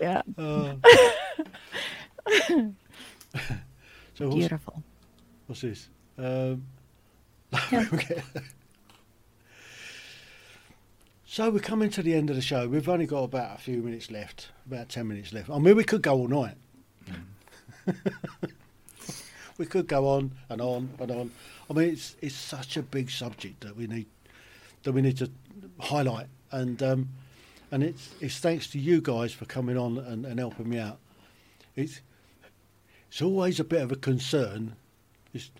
Yeah. 0.00 0.22
Uh, 0.38 0.74
so 4.14 4.28
what's, 4.28 4.34
Beautiful. 4.36 4.82
what's 5.46 5.60
this? 5.60 5.88
Um, 6.18 6.64
so 11.26 11.50
we're 11.50 11.58
coming 11.60 11.90
to 11.90 12.02
the 12.02 12.14
end 12.14 12.30
of 12.30 12.36
the 12.36 12.42
show. 12.42 12.68
We've 12.68 12.88
only 12.88 13.06
got 13.06 13.24
about 13.24 13.56
a 13.56 13.60
few 13.60 13.82
minutes 13.82 14.10
left, 14.10 14.48
about 14.66 14.88
ten 14.88 15.08
minutes 15.08 15.32
left. 15.32 15.50
I 15.50 15.58
mean, 15.58 15.76
we 15.76 15.84
could 15.84 16.02
go 16.02 16.14
all 16.14 16.28
night. 16.28 16.56
we 19.58 19.66
could 19.66 19.86
go 19.86 20.08
on 20.08 20.32
and 20.48 20.60
on 20.60 20.90
and 20.98 21.10
on. 21.10 21.30
I 21.70 21.72
mean, 21.72 21.90
it's 21.90 22.16
it's 22.20 22.34
such 22.34 22.76
a 22.76 22.82
big 22.82 23.10
subject 23.10 23.60
that 23.60 23.76
we 23.76 23.86
need 23.86 24.06
that 24.82 24.92
we 24.92 25.02
need 25.02 25.18
to 25.18 25.30
highlight, 25.78 26.26
and 26.50 26.82
um, 26.82 27.08
and 27.70 27.82
it's 27.82 28.14
it's 28.20 28.38
thanks 28.38 28.68
to 28.68 28.78
you 28.78 29.00
guys 29.00 29.32
for 29.32 29.44
coming 29.44 29.76
on 29.76 29.98
and, 29.98 30.24
and 30.24 30.38
helping 30.38 30.68
me 30.68 30.78
out. 30.78 30.98
It's 31.74 32.00
it's 33.08 33.22
always 33.22 33.60
a 33.60 33.64
bit 33.64 33.82
of 33.82 33.92
a 33.92 33.96
concern. 33.96 34.76
It's 35.32 35.50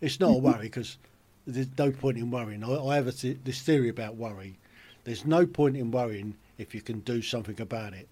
it's 0.00 0.20
not 0.20 0.30
a 0.30 0.38
worry 0.38 0.64
because 0.64 0.98
there's 1.46 1.68
no 1.78 1.90
point 1.90 2.18
in 2.18 2.30
worrying. 2.30 2.64
I, 2.64 2.76
I 2.76 2.94
have 2.96 3.06
a 3.06 3.12
th- 3.12 3.38
this 3.44 3.60
theory 3.62 3.88
about 3.88 4.16
worry. 4.16 4.58
There's 5.04 5.24
no 5.24 5.46
point 5.46 5.76
in 5.76 5.90
worrying 5.90 6.36
if 6.58 6.74
you 6.74 6.80
can 6.80 7.00
do 7.00 7.22
something 7.22 7.60
about 7.60 7.92
it. 7.92 8.08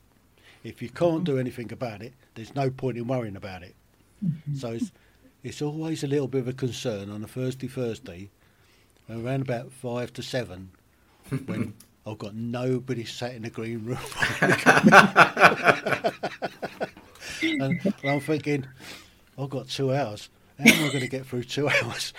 If 0.65 0.83
you 0.83 0.89
can't 0.89 1.17
mm-hmm. 1.17 1.25
do 1.25 1.39
anything 1.39 1.73
about 1.73 2.03
it, 2.03 2.13
there's 2.35 2.55
no 2.55 2.71
point 2.71 2.99
in 2.99 3.07
worrying 3.07 3.37
about 3.37 3.63
it. 3.63 3.75
Mm-hmm. 4.25 4.55
So 4.55 4.73
it's 4.73 4.93
it's 5.43 5.61
always 5.61 6.05
a 6.05 6.07
little 6.07 6.29
bit 6.29 6.43
of 6.43 6.49
a 6.49 6.53
concern 6.53 7.11
on 7.11 7.25
a 7.25 7.27
Thirsty 7.27 7.67
Thursday, 7.67 8.31
around 9.11 9.43
about 9.43 9.73
five 9.73 10.13
to 10.13 10.23
seven, 10.23 10.71
when 11.47 11.75
I've 12.07 12.19
got 12.19 12.35
nobody 12.35 13.05
sat 13.05 13.35
in 13.35 13.43
the 13.43 13.51
green 13.51 13.85
room. 13.85 13.99
and, 17.43 17.81
and 17.85 18.11
I'm 18.11 18.21
thinking, 18.21 18.67
I've 19.37 19.51
got 19.51 19.69
two 19.69 19.93
hours. 19.93 20.29
How 20.59 20.71
am 20.71 20.85
I 20.85 20.89
going 20.89 21.01
to 21.01 21.09
get 21.09 21.27
through 21.27 21.45
two 21.45 21.69
hours? 21.83 22.13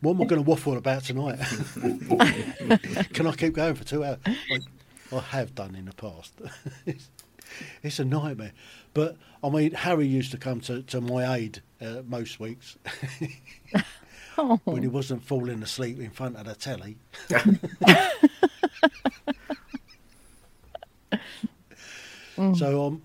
What 0.00 0.12
am 0.14 0.22
I 0.22 0.24
going 0.26 0.42
to 0.42 0.48
waffle 0.48 0.76
about 0.76 1.04
tonight? 1.04 1.38
Can 3.12 3.26
I 3.26 3.32
keep 3.32 3.54
going 3.54 3.74
for 3.74 3.84
two 3.84 4.04
hours? 4.04 4.18
I, 4.26 4.60
I 5.12 5.20
have 5.20 5.54
done 5.54 5.74
in 5.74 5.86
the 5.86 5.92
past. 5.94 6.32
it's, 6.86 7.10
it's 7.82 7.98
a 7.98 8.04
nightmare. 8.04 8.52
But 8.94 9.16
I 9.42 9.48
mean, 9.48 9.72
Harry 9.72 10.06
used 10.06 10.30
to 10.32 10.38
come 10.38 10.60
to, 10.62 10.82
to 10.82 11.00
my 11.00 11.36
aid 11.36 11.62
uh, 11.80 12.02
most 12.06 12.40
weeks 12.40 12.76
Oh, 14.38 14.60
when 14.64 14.82
he 14.82 14.88
wasn't 14.88 15.22
falling 15.24 15.62
asleep 15.62 15.98
in 15.98 16.10
front 16.10 16.36
of 16.36 16.44
the 16.44 16.54
telly. 16.54 16.98
So 22.54 22.86
um, 22.86 23.02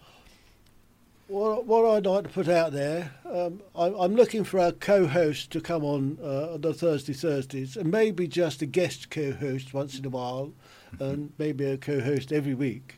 what, 1.31 1.65
what 1.65 1.85
I'd 1.85 2.05
like 2.05 2.23
to 2.25 2.29
put 2.29 2.49
out 2.49 2.73
there, 2.73 3.11
um, 3.25 3.61
I, 3.73 3.85
I'm 3.87 4.15
looking 4.15 4.43
for 4.43 4.59
a 4.59 4.73
co-host 4.73 5.49
to 5.51 5.61
come 5.61 5.83
on 5.85 6.17
uh, 6.21 6.57
the 6.57 6.73
Thirsty 6.73 7.13
Thursdays, 7.13 7.77
and 7.77 7.89
maybe 7.89 8.27
just 8.27 8.61
a 8.61 8.65
guest 8.65 9.09
co-host 9.09 9.73
once 9.73 9.97
in 9.97 10.05
a 10.05 10.09
while, 10.09 10.51
and 10.99 11.31
maybe 11.37 11.65
a 11.65 11.77
co-host 11.77 12.33
every 12.33 12.53
week. 12.53 12.95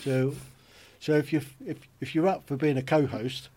So, 0.00 0.34
so 0.98 1.12
if 1.12 1.32
you 1.32 1.40
if 1.64 1.78
if 2.00 2.14
you're 2.14 2.26
up 2.26 2.46
for 2.48 2.56
being 2.56 2.76
a 2.76 2.82
co-host, 2.82 3.50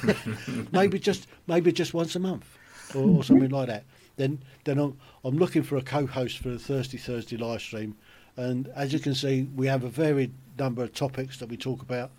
maybe 0.72 1.00
just 1.00 1.26
maybe 1.48 1.72
just 1.72 1.92
once 1.92 2.14
a 2.14 2.20
month 2.20 2.46
or, 2.94 3.08
or 3.08 3.24
something 3.24 3.50
like 3.50 3.66
that. 3.66 3.84
Then 4.14 4.38
then 4.62 4.78
I'm 4.78 4.96
I'm 5.24 5.36
looking 5.36 5.64
for 5.64 5.76
a 5.76 5.82
co-host 5.82 6.38
for 6.38 6.50
the 6.50 6.58
Thirsty 6.58 6.98
Thursday 6.98 7.36
live 7.36 7.62
stream, 7.62 7.96
and 8.36 8.68
as 8.76 8.92
you 8.92 9.00
can 9.00 9.14
see, 9.14 9.48
we 9.56 9.66
have 9.66 9.82
a 9.82 9.88
varied 9.88 10.32
number 10.56 10.84
of 10.84 10.94
topics 10.94 11.38
that 11.38 11.48
we 11.48 11.56
talk 11.56 11.82
about. 11.82 12.12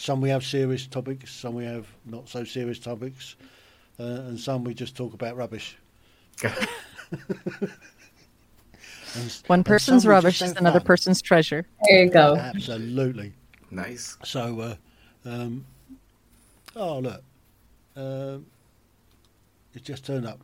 Some 0.00 0.22
we 0.22 0.30
have 0.30 0.42
serious 0.46 0.86
topics, 0.86 1.30
some 1.30 1.54
we 1.54 1.66
have 1.66 1.86
not 2.06 2.26
so 2.26 2.42
serious 2.42 2.78
topics, 2.78 3.36
uh, 3.98 4.02
and 4.28 4.40
some 4.40 4.64
we 4.64 4.72
just 4.72 4.96
talk 4.96 5.12
about 5.12 5.36
rubbish. 5.36 5.76
And 9.16 9.42
one 9.48 9.64
person's 9.64 10.04
some 10.04 10.10
we 10.10 10.14
just 10.16 10.24
rubbish 10.24 10.40
is 10.42 10.52
another 10.52 10.78
fun. 10.78 10.86
person's 10.86 11.20
treasure. 11.20 11.66
There 11.88 12.04
you 12.04 12.10
go. 12.10 12.36
Absolutely. 12.36 13.32
nice. 13.70 14.16
So, 14.24 14.60
uh, 14.60 14.76
um, 15.28 15.66
oh 16.76 17.00
look, 17.00 17.22
um, 17.96 18.46
it 19.74 19.82
just 19.84 20.06
turned 20.06 20.26
up. 20.26 20.40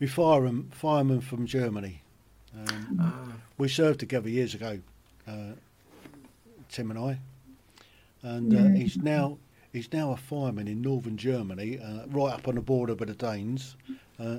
We 0.00 0.06
fireman, 0.08 0.70
fireman 0.74 1.20
from 1.20 1.46
Germany. 1.46 2.02
Um, 2.54 2.98
Ah, 3.00 3.32
we 3.56 3.68
served 3.68 4.00
together 4.00 4.28
years 4.28 4.54
ago, 4.54 4.80
uh, 5.28 5.52
Tim 6.70 6.90
and 6.90 6.98
I, 6.98 7.18
and 8.24 8.54
uh, 8.54 8.68
he's 8.76 8.96
now 8.96 9.38
he's 9.72 9.92
now 9.92 10.12
a 10.12 10.16
fireman 10.16 10.66
in 10.66 10.80
northern 10.82 11.16
Germany, 11.16 11.78
uh, 11.78 12.06
right 12.08 12.32
up 12.34 12.48
on 12.48 12.56
the 12.56 12.60
border 12.60 12.94
with 12.94 13.08
the 13.08 13.14
Danes, 13.14 13.76
uh, 14.18 14.38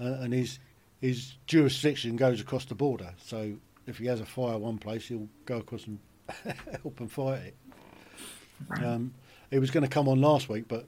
uh, 0.00 0.04
and 0.20 0.32
his 0.32 0.58
his 1.00 1.34
jurisdiction 1.46 2.16
goes 2.16 2.40
across 2.40 2.64
the 2.64 2.74
border. 2.74 3.12
So 3.18 3.52
if 3.86 3.98
he 3.98 4.06
has 4.06 4.20
a 4.20 4.26
fire 4.26 4.56
one 4.58 4.78
place, 4.78 5.08
he'll 5.08 5.28
go 5.44 5.58
across 5.58 5.86
and 5.86 5.98
help 6.82 7.00
and 7.00 7.10
fight 7.12 7.42
it. 7.42 8.82
Um, 8.82 9.12
he 9.50 9.58
was 9.58 9.70
going 9.70 9.82
to 9.84 9.90
come 9.90 10.08
on 10.08 10.20
last 10.20 10.48
week, 10.48 10.64
but 10.68 10.86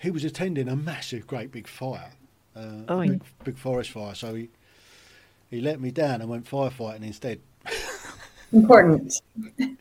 he 0.00 0.10
was 0.10 0.24
attending 0.24 0.68
a 0.68 0.76
massive, 0.76 1.26
great 1.26 1.52
big 1.52 1.68
fire, 1.68 2.10
uh, 2.56 2.82
Oh, 2.88 3.00
a 3.00 3.04
yeah. 3.04 3.12
big, 3.12 3.22
big 3.44 3.58
forest 3.58 3.90
fire. 3.90 4.14
So 4.14 4.34
he 4.34 4.48
he 5.50 5.60
let 5.60 5.80
me 5.80 5.90
down 5.90 6.20
and 6.20 6.30
went 6.30 6.46
firefighting 6.46 7.02
instead. 7.04 7.40
Important. 8.52 9.14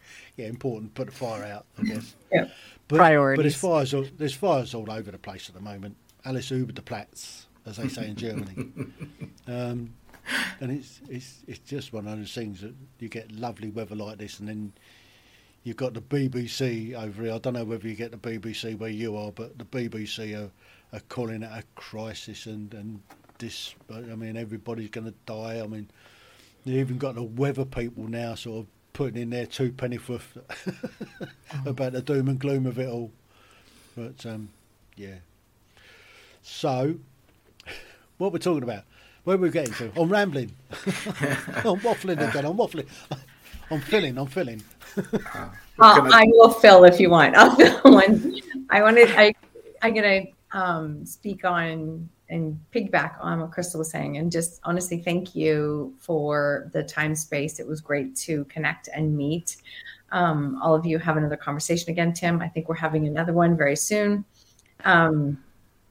Yeah, 0.42 0.48
important. 0.48 0.94
Put 0.96 1.08
the 1.08 1.12
fire 1.14 1.44
out, 1.44 1.66
I 1.78 1.84
guess. 1.84 2.16
Yeah. 2.32 2.46
But, 2.46 2.52
But 2.88 2.98
Priorities. 2.98 3.44
there's 3.44 3.56
fires. 3.56 3.94
All, 3.94 4.06
there's 4.18 4.34
fires 4.34 4.74
all 4.74 4.92
over 4.92 5.12
the 5.12 5.18
place 5.20 5.48
at 5.50 5.56
the 5.56 5.62
moment. 5.62 5.96
Alice 6.26 6.50
über 6.52 6.74
the 6.74 6.82
Platz, 6.82 7.48
as 7.66 7.78
they 7.78 7.88
say 7.88 8.08
in 8.08 8.16
Germany. 8.16 8.68
Um, 9.48 9.96
and 10.62 10.72
it's 10.72 11.02
it's 11.10 11.40
it's 11.48 11.60
just 11.60 11.92
one 11.94 12.08
of 12.08 12.16
those 12.18 12.32
things 12.32 12.62
that 12.62 12.74
you 13.00 13.10
get 13.10 13.32
lovely 13.32 13.70
weather 13.72 13.96
like 13.96 14.20
this, 14.20 14.40
and 14.40 14.48
then 14.48 14.72
you've 15.64 15.76
got 15.78 15.94
the 15.96 16.00
BBC 16.02 16.94
over 16.94 17.24
here. 17.24 17.34
I 17.34 17.40
don't 17.40 17.54
know 17.54 17.64
whether 17.66 17.88
you 17.88 17.96
get 17.96 18.12
the 18.12 18.18
BBC 18.18 18.78
where 18.78 18.90
you 18.92 19.18
are, 19.18 19.32
but 19.32 19.58
the 19.58 19.66
BBC 19.66 20.40
are, 20.40 20.52
are 20.96 21.02
calling 21.10 21.42
it 21.42 21.50
a 21.52 21.64
crisis, 21.76 22.46
and 22.46 22.72
and 22.76 23.02
this. 23.40 23.74
I 23.92 24.00
mean, 24.16 24.38
everybody's 24.38 24.92
going 24.92 25.08
to 25.08 25.14
die. 25.26 25.60
I 25.60 25.66
mean, 25.68 25.90
they've 26.66 26.76
even 26.78 27.00
got 27.00 27.16
the 27.16 27.24
weather 27.24 27.66
people 27.66 28.08
now 28.08 28.36
sort 28.36 28.60
of 28.60 28.68
putting 28.94 29.22
in 29.22 29.30
their 29.30 29.46
two 29.46 29.72
pennyworth 29.72 30.38
about 31.66 31.94
the 31.94 32.02
doom 32.02 32.28
and 32.28 32.40
gloom 32.40 32.66
of 32.66 32.78
it 32.80 32.88
all. 32.90 33.12
But 33.96 34.26
um, 34.26 34.50
yeah. 34.96 35.16
So, 36.42 36.96
what 38.18 38.32
we're 38.34 38.40
talking 38.40 38.64
about? 38.64 38.84
Where 39.24 39.38
we're 39.38 39.52
getting 39.52 39.74
to? 39.76 39.92
I'm 40.02 40.10
rambling. 40.10 40.52
I'm 40.72 41.80
waffling 41.82 42.14
again. 42.28 42.46
I'm 42.46 42.58
waffling. 42.58 42.88
I'm 43.70 43.82
filling. 43.82 44.18
I'm 44.18 44.28
filling. 44.28 44.64
Uh, 44.98 45.50
I- 45.80 46.10
I 46.14 46.24
will 46.28 46.50
fill 46.52 46.84
if 46.86 47.00
you 47.00 47.10
want. 47.10 47.36
I'll 47.36 47.56
fill 47.56 47.80
one. 47.94 48.42
I 48.70 48.82
wanted. 48.82 49.10
I. 49.12 49.34
I'm 49.84 49.94
gonna 49.96 50.24
um, 50.54 51.06
speak 51.06 51.44
on 51.46 52.10
and 52.32 52.60
piggyback 52.74 53.16
on 53.20 53.40
what 53.42 53.52
Crystal 53.52 53.80
was 53.80 53.92
saying, 53.92 54.18
and 54.18 54.32
just 54.32 54.60
honestly 54.64 54.98
thank 54.98 55.36
you 55.36 55.94
for 56.00 56.70
the 56.74 56.84
time 56.84 57.16
space. 57.16 57.60
It 57.60 57.68
was 57.68 57.82
great 57.82 58.16
to 58.18 58.46
connect 58.46 58.90
and 58.94 59.16
meet. 59.16 59.58
Um, 60.12 60.60
all 60.62 60.74
of 60.74 60.86
you 60.86 60.98
have 60.98 61.18
another 61.18 61.38
conversation 61.38 61.92
again, 61.92 62.14
Tim. 62.14 62.42
I 62.42 62.48
think 62.50 62.68
we're 62.68 62.76
having 62.76 63.08
another 63.08 63.34
one 63.34 63.56
very 63.56 63.76
soon. 63.76 64.26
Um, 64.84 65.42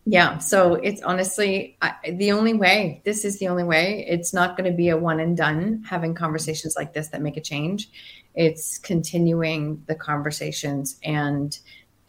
yeah, 0.07 0.39
so 0.39 0.75
it's 0.75 1.03
honestly 1.03 1.77
I, 1.83 1.95
the 2.11 2.33
only 2.33 2.55
way. 2.55 3.03
This 3.05 3.25
is 3.25 3.39
the 3.39 3.49
only 3.49 3.65
way. 3.65 4.05
It's 4.09 4.35
not 4.35 4.57
going 4.57 4.69
to 4.69 4.77
be 4.77 4.89
a 4.89 4.97
one 4.97 5.21
and 5.21 5.37
done. 5.37 5.85
Having 5.89 6.15
conversations 6.15 6.75
like 6.77 6.93
this 6.93 7.09
that 7.09 7.23
make 7.23 7.37
a 7.37 7.41
change 7.41 7.91
it's 8.35 8.79
continuing 8.79 9.83
the 9.87 9.95
conversations 9.95 10.99
and 11.03 11.59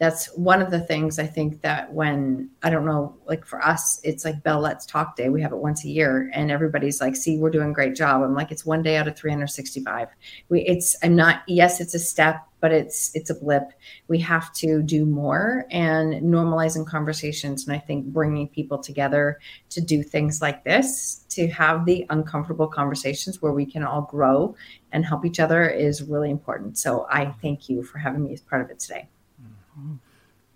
that's 0.02 0.26
one 0.34 0.60
of 0.60 0.72
the 0.72 0.80
things 0.80 1.20
i 1.20 1.26
think 1.26 1.60
that 1.62 1.92
when 1.92 2.50
i 2.64 2.68
don't 2.68 2.84
know 2.84 3.14
like 3.26 3.46
for 3.46 3.64
us 3.64 4.00
it's 4.02 4.24
like 4.24 4.42
bell 4.42 4.58
let's 4.58 4.84
talk 4.84 5.14
day 5.14 5.28
we 5.28 5.40
have 5.40 5.52
it 5.52 5.58
once 5.58 5.84
a 5.84 5.88
year 5.88 6.28
and 6.34 6.50
everybody's 6.50 7.00
like 7.00 7.14
see 7.14 7.38
we're 7.38 7.50
doing 7.50 7.70
a 7.70 7.72
great 7.72 7.94
job 7.94 8.20
i'm 8.20 8.34
like 8.34 8.50
it's 8.50 8.66
one 8.66 8.82
day 8.82 8.96
out 8.96 9.06
of 9.06 9.16
365 9.16 10.08
we 10.48 10.62
it's 10.62 10.96
i'm 11.04 11.14
not 11.14 11.42
yes 11.46 11.80
it's 11.80 11.94
a 11.94 12.00
step 12.00 12.44
but 12.58 12.72
it's 12.72 13.14
it's 13.14 13.30
a 13.30 13.34
blip 13.36 13.72
we 14.08 14.18
have 14.18 14.52
to 14.52 14.82
do 14.82 15.06
more 15.06 15.66
and 15.70 16.14
normalizing 16.14 16.84
conversations 16.84 17.68
and 17.68 17.76
i 17.76 17.78
think 17.78 18.04
bringing 18.06 18.48
people 18.48 18.78
together 18.78 19.38
to 19.70 19.80
do 19.80 20.02
things 20.02 20.42
like 20.42 20.64
this 20.64 21.24
to 21.28 21.46
have 21.46 21.86
the 21.86 22.04
uncomfortable 22.10 22.66
conversations 22.66 23.40
where 23.40 23.52
we 23.52 23.64
can 23.64 23.84
all 23.84 24.02
grow 24.02 24.56
and 24.90 25.06
help 25.06 25.24
each 25.24 25.40
other 25.40 25.66
is 25.66 26.02
really 26.02 26.30
important. 26.30 26.76
So 26.76 27.06
I 27.10 27.26
thank 27.40 27.70
you 27.70 27.82
for 27.82 27.96
having 27.96 28.24
me 28.24 28.34
as 28.34 28.42
part 28.42 28.62
of 28.62 28.70
it 28.70 28.78
today. 28.78 29.08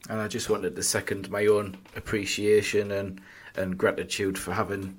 And 0.08 0.20
I 0.20 0.28
just 0.28 0.48
wanted 0.48 0.76
to 0.76 0.82
second 0.82 1.30
my 1.30 1.46
own 1.46 1.76
appreciation 1.96 2.90
and, 2.92 3.20
and 3.56 3.76
gratitude 3.76 4.38
for 4.38 4.52
having 4.52 4.98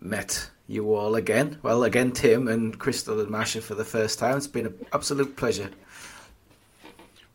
met 0.00 0.50
you 0.66 0.94
all 0.94 1.14
again. 1.14 1.58
Well, 1.62 1.84
again, 1.84 2.12
Tim 2.12 2.48
and 2.48 2.78
Crystal 2.78 3.20
and 3.20 3.30
Masha 3.30 3.62
for 3.62 3.74
the 3.74 3.84
first 3.84 4.18
time. 4.18 4.36
It's 4.36 4.46
been 4.46 4.66
an 4.66 4.86
absolute 4.92 5.36
pleasure. 5.36 5.70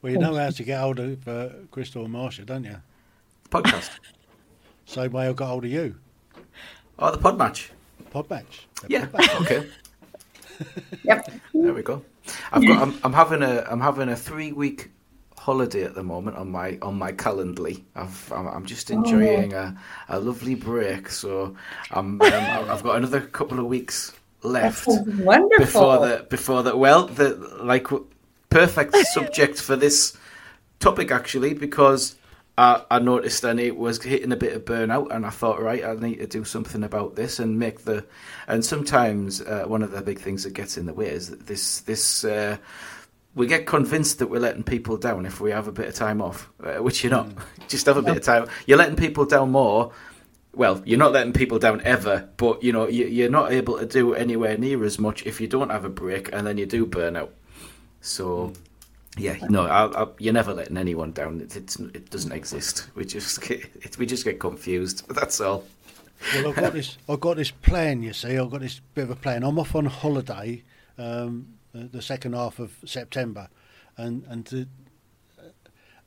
Well, 0.01 0.13
you 0.13 0.19
know 0.19 0.35
how 0.35 0.49
to 0.49 0.63
get 0.63 0.79
hold 0.79 0.99
of 0.99 1.27
uh, 1.27 1.49
Crystal 1.71 2.05
and 2.05 2.13
Marsha, 2.13 2.45
don't 2.45 2.63
you? 2.63 2.77
Podcast. 3.49 3.89
Same 4.85 5.11
way 5.11 5.27
I 5.27 5.33
got 5.33 5.47
hold 5.47 5.65
of 5.65 5.71
you. 5.71 5.95
oh, 6.97 7.11
the 7.11 7.17
PodMatch. 7.17 7.69
Pod 8.09 8.29
match. 8.29 8.67
Yeah. 8.87 9.05
PodMatch. 9.05 9.41
Okay. 9.41 9.69
Yep. 11.03 11.31
There 11.53 11.73
we 11.73 11.81
go. 11.83 12.03
I've 12.51 12.67
got. 12.67 12.81
I'm, 12.81 12.99
I'm 13.05 13.13
having 13.13 13.41
a. 13.41 13.65
I'm 13.69 13.79
having 13.79 14.09
a 14.09 14.15
three 14.17 14.51
week 14.51 14.91
holiday 15.39 15.83
at 15.83 15.95
the 15.95 16.03
moment 16.03 16.35
on 16.35 16.51
my 16.51 16.77
on 16.81 16.95
my 16.97 17.11
Calendly. 17.11 17.81
I've, 17.95 18.31
I'm, 18.31 18.47
I'm 18.47 18.65
just 18.65 18.91
enjoying 18.91 19.53
a, 19.53 19.75
a 20.09 20.19
lovely 20.19 20.55
break. 20.55 21.09
So 21.09 21.55
I'm. 21.91 22.21
Um, 22.21 22.33
I've 22.69 22.83
got 22.83 22.97
another 22.97 23.21
couple 23.21 23.59
of 23.59 23.65
weeks 23.65 24.13
left 24.43 24.87
Wonderful. 24.87 25.57
before 25.57 26.07
the 26.07 26.25
before 26.29 26.63
the 26.63 26.75
well 26.77 27.07
the 27.07 27.35
like 27.61 27.87
perfect 28.49 28.95
subject 29.07 29.59
for 29.59 29.75
this 29.75 30.17
topic 30.79 31.11
actually 31.11 31.53
because 31.53 32.15
I, 32.57 32.83
I 32.89 32.99
noticed 32.99 33.43
and 33.43 33.59
it 33.59 33.75
was 33.77 34.01
hitting 34.01 34.31
a 34.31 34.37
bit 34.37 34.53
of 34.53 34.63
burnout 34.63 35.13
and 35.13 35.25
I 35.25 35.29
thought 35.29 35.61
right 35.61 35.83
I 35.83 35.93
need 35.95 36.19
to 36.19 36.27
do 36.27 36.45
something 36.45 36.83
about 36.83 37.15
this 37.15 37.39
and 37.39 37.59
make 37.59 37.83
the 37.83 38.05
and 38.47 38.63
sometimes 38.63 39.41
uh, 39.41 39.65
one 39.67 39.83
of 39.83 39.91
the 39.91 40.01
big 40.01 40.19
things 40.19 40.43
that 40.43 40.53
gets 40.53 40.77
in 40.77 40.85
the 40.85 40.93
way 40.93 41.09
is 41.09 41.29
that 41.29 41.47
this 41.47 41.81
this 41.81 42.23
uh, 42.23 42.57
we 43.35 43.47
get 43.47 43.65
convinced 43.65 44.19
that 44.19 44.27
we're 44.27 44.39
letting 44.39 44.63
people 44.63 44.97
down 44.97 45.25
if 45.25 45.39
we 45.39 45.51
have 45.51 45.67
a 45.67 45.71
bit 45.71 45.87
of 45.87 45.93
time 45.93 46.21
off 46.21 46.49
uh, 46.63 46.75
which 46.75 47.03
you're 47.03 47.11
not 47.11 47.29
just 47.67 47.85
have 47.85 47.97
a 47.97 48.01
bit 48.01 48.17
of 48.17 48.23
time 48.23 48.47
you're 48.65 48.77
letting 48.77 48.95
people 48.95 49.25
down 49.25 49.51
more 49.51 49.91
well, 50.53 50.81
you're 50.85 50.99
not 50.99 51.11
letting 51.11 51.33
people 51.33 51.59
down 51.59 51.81
ever, 51.85 52.27
but 52.37 52.63
you 52.63 52.73
know 52.73 52.87
you, 52.87 53.05
you're 53.05 53.29
not 53.29 53.51
able 53.51 53.77
to 53.77 53.85
do 53.85 54.13
anywhere 54.13 54.57
near 54.57 54.83
as 54.83 54.99
much 54.99 55.25
if 55.25 55.39
you 55.39 55.47
don't 55.47 55.69
have 55.69 55.85
a 55.85 55.89
break, 55.89 56.29
and 56.33 56.45
then 56.45 56.57
you 56.57 56.65
do 56.65 56.85
burn 56.85 57.15
out. 57.15 57.33
So, 58.01 58.53
Yeah, 59.17 59.37
no, 59.49 59.65
I, 59.65 60.03
I, 60.03 60.07
you're 60.17 60.33
never 60.33 60.53
letting 60.53 60.77
anyone 60.77 61.11
down. 61.11 61.41
It, 61.41 61.55
it's, 61.55 61.79
it 61.79 62.09
doesn't 62.09 62.31
exist. 62.31 62.89
We 62.95 63.05
just 63.05 63.41
get, 63.41 63.61
it, 63.81 63.97
we 63.97 64.05
just 64.05 64.23
get 64.23 64.39
confused. 64.39 65.07
That's 65.13 65.39
all. 65.39 65.65
Well, 66.35 66.49
I've 66.49 66.55
got 66.55 66.73
this. 66.73 66.97
I've 67.07 67.19
got 67.19 67.37
this 67.37 67.51
plan. 67.51 68.01
You 68.03 68.13
see, 68.13 68.37
I've 68.37 68.49
got 68.49 68.61
this 68.61 68.81
bit 68.95 69.03
of 69.03 69.11
a 69.11 69.15
plan. 69.15 69.43
I'm 69.43 69.59
off 69.59 69.75
on 69.75 69.85
holiday 69.85 70.63
um, 70.97 71.58
the 71.73 72.01
second 72.01 72.33
half 72.33 72.59
of 72.59 72.73
September, 72.85 73.49
and 73.97 74.23
and 74.27 74.45
to, 74.47 74.67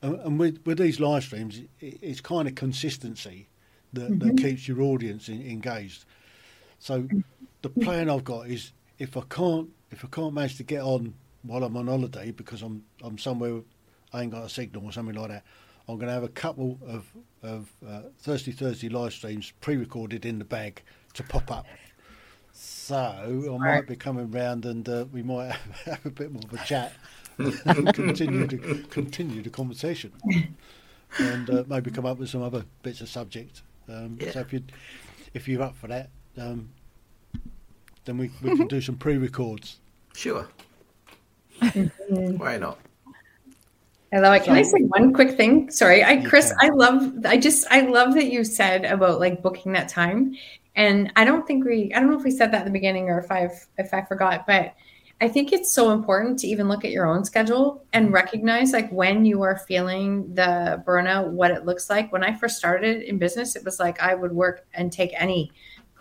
uh, 0.02 0.16
and 0.24 0.38
with 0.38 0.60
with 0.64 0.78
these 0.78 1.00
live 1.00 1.24
streams, 1.24 1.60
it, 1.80 1.98
it's 2.02 2.20
kind 2.20 2.48
of 2.48 2.54
consistency 2.54 3.48
that, 3.92 4.10
mm-hmm. 4.10 4.28
that 4.28 4.42
keeps 4.42 4.66
your 4.66 4.82
audience 4.82 5.28
in, 5.28 5.42
engaged. 5.42 6.04
So 6.78 7.06
the 7.62 7.68
plan 7.68 8.10
I've 8.10 8.24
got 8.24 8.48
is 8.48 8.72
if 8.98 9.16
I 9.16 9.22
can't 9.28 9.68
if 9.90 10.04
I 10.04 10.08
can't 10.08 10.34
manage 10.34 10.56
to 10.56 10.64
get 10.64 10.82
on 10.82 11.14
while 11.42 11.62
I'm 11.64 11.76
on 11.76 11.86
holiday 11.86 12.30
because 12.30 12.62
I'm 12.62 12.84
I'm 13.02 13.18
somewhere 13.18 13.60
I 14.12 14.22
ain't 14.22 14.32
got 14.32 14.44
a 14.44 14.48
signal 14.48 14.84
or 14.84 14.92
something 14.92 15.14
like 15.14 15.28
that, 15.28 15.44
I'm 15.88 15.96
going 15.96 16.08
to 16.08 16.12
have 16.12 16.24
a 16.24 16.28
couple 16.28 16.78
of 16.86 17.06
of 17.42 17.72
uh, 17.86 18.02
Thirsty 18.18 18.52
Thursday 18.52 18.88
live 18.88 19.12
streams 19.12 19.52
pre-recorded 19.60 20.24
in 20.24 20.38
the 20.38 20.44
bag 20.44 20.82
to 21.14 21.22
pop 21.22 21.50
up. 21.50 21.66
So 22.52 22.96
I 22.96 23.58
might 23.58 23.86
be 23.86 23.96
coming 23.96 24.30
round 24.30 24.66
and 24.66 24.86
uh, 24.88 25.06
we 25.12 25.22
might 25.22 25.52
have, 25.52 25.80
have, 25.84 26.06
a 26.06 26.10
bit 26.10 26.32
more 26.32 26.42
of 26.44 26.52
a 26.52 26.64
chat 26.64 26.92
and 27.38 27.94
continue 27.94 28.46
to 28.46 28.84
continue 28.90 29.42
the 29.42 29.50
conversation 29.50 30.12
and 31.18 31.48
uh, 31.48 31.64
maybe 31.66 31.90
come 31.90 32.06
up 32.06 32.18
with 32.18 32.28
some 32.28 32.42
other 32.42 32.64
bits 32.82 33.00
of 33.00 33.08
subject. 33.08 33.62
Um, 33.88 34.18
yeah. 34.20 34.32
So 34.32 34.40
if 34.40 34.52
you 34.52 34.62
if 35.34 35.48
you're 35.48 35.62
up 35.62 35.74
for 35.76 35.86
that, 35.88 36.10
um, 36.38 36.68
then 38.04 38.18
we, 38.18 38.30
we 38.42 38.56
can 38.56 38.68
do 38.68 38.80
some 38.80 38.96
pre-records. 38.96 39.78
Sure. 40.14 40.46
Why 41.60 42.58
not? 42.58 42.78
Hello, 44.12 44.38
Can 44.40 44.54
I 44.54 44.62
say 44.62 44.82
one 44.88 45.14
quick 45.14 45.38
thing? 45.38 45.70
Sorry, 45.70 46.04
I 46.04 46.22
Chris, 46.22 46.52
I 46.60 46.68
love 46.68 47.24
I 47.24 47.38
just 47.38 47.66
I 47.70 47.80
love 47.80 48.12
that 48.14 48.30
you 48.30 48.44
said 48.44 48.84
about 48.84 49.20
like 49.20 49.40
booking 49.40 49.72
that 49.72 49.88
time. 49.88 50.36
And 50.74 51.12
I 51.16 51.24
don't 51.24 51.46
think 51.46 51.64
we 51.64 51.92
I 51.94 52.00
don't 52.00 52.10
know 52.10 52.18
if 52.18 52.24
we 52.24 52.30
said 52.30 52.52
that 52.52 52.60
in 52.60 52.64
the 52.66 52.72
beginning 52.72 53.08
or 53.08 53.18
if 53.18 53.30
I've 53.30 53.66
if 53.78 53.92
I 53.92 54.02
forgot, 54.02 54.46
but 54.46 54.74
I 55.20 55.28
think 55.28 55.52
it's 55.52 55.72
so 55.72 55.92
important 55.92 56.40
to 56.40 56.48
even 56.48 56.66
look 56.66 56.84
at 56.84 56.90
your 56.90 57.06
own 57.06 57.24
schedule 57.24 57.84
and 57.92 58.12
recognize 58.12 58.72
like 58.72 58.90
when 58.90 59.24
you 59.24 59.42
are 59.42 59.56
feeling 59.68 60.34
the 60.34 60.82
burnout, 60.84 61.30
what 61.30 61.52
it 61.52 61.64
looks 61.64 61.88
like. 61.88 62.12
When 62.12 62.24
I 62.24 62.34
first 62.34 62.56
started 62.56 63.02
in 63.02 63.18
business, 63.18 63.54
it 63.54 63.64
was 63.64 63.78
like 63.78 64.00
I 64.02 64.16
would 64.16 64.32
work 64.32 64.66
and 64.74 64.92
take 64.92 65.12
any 65.14 65.52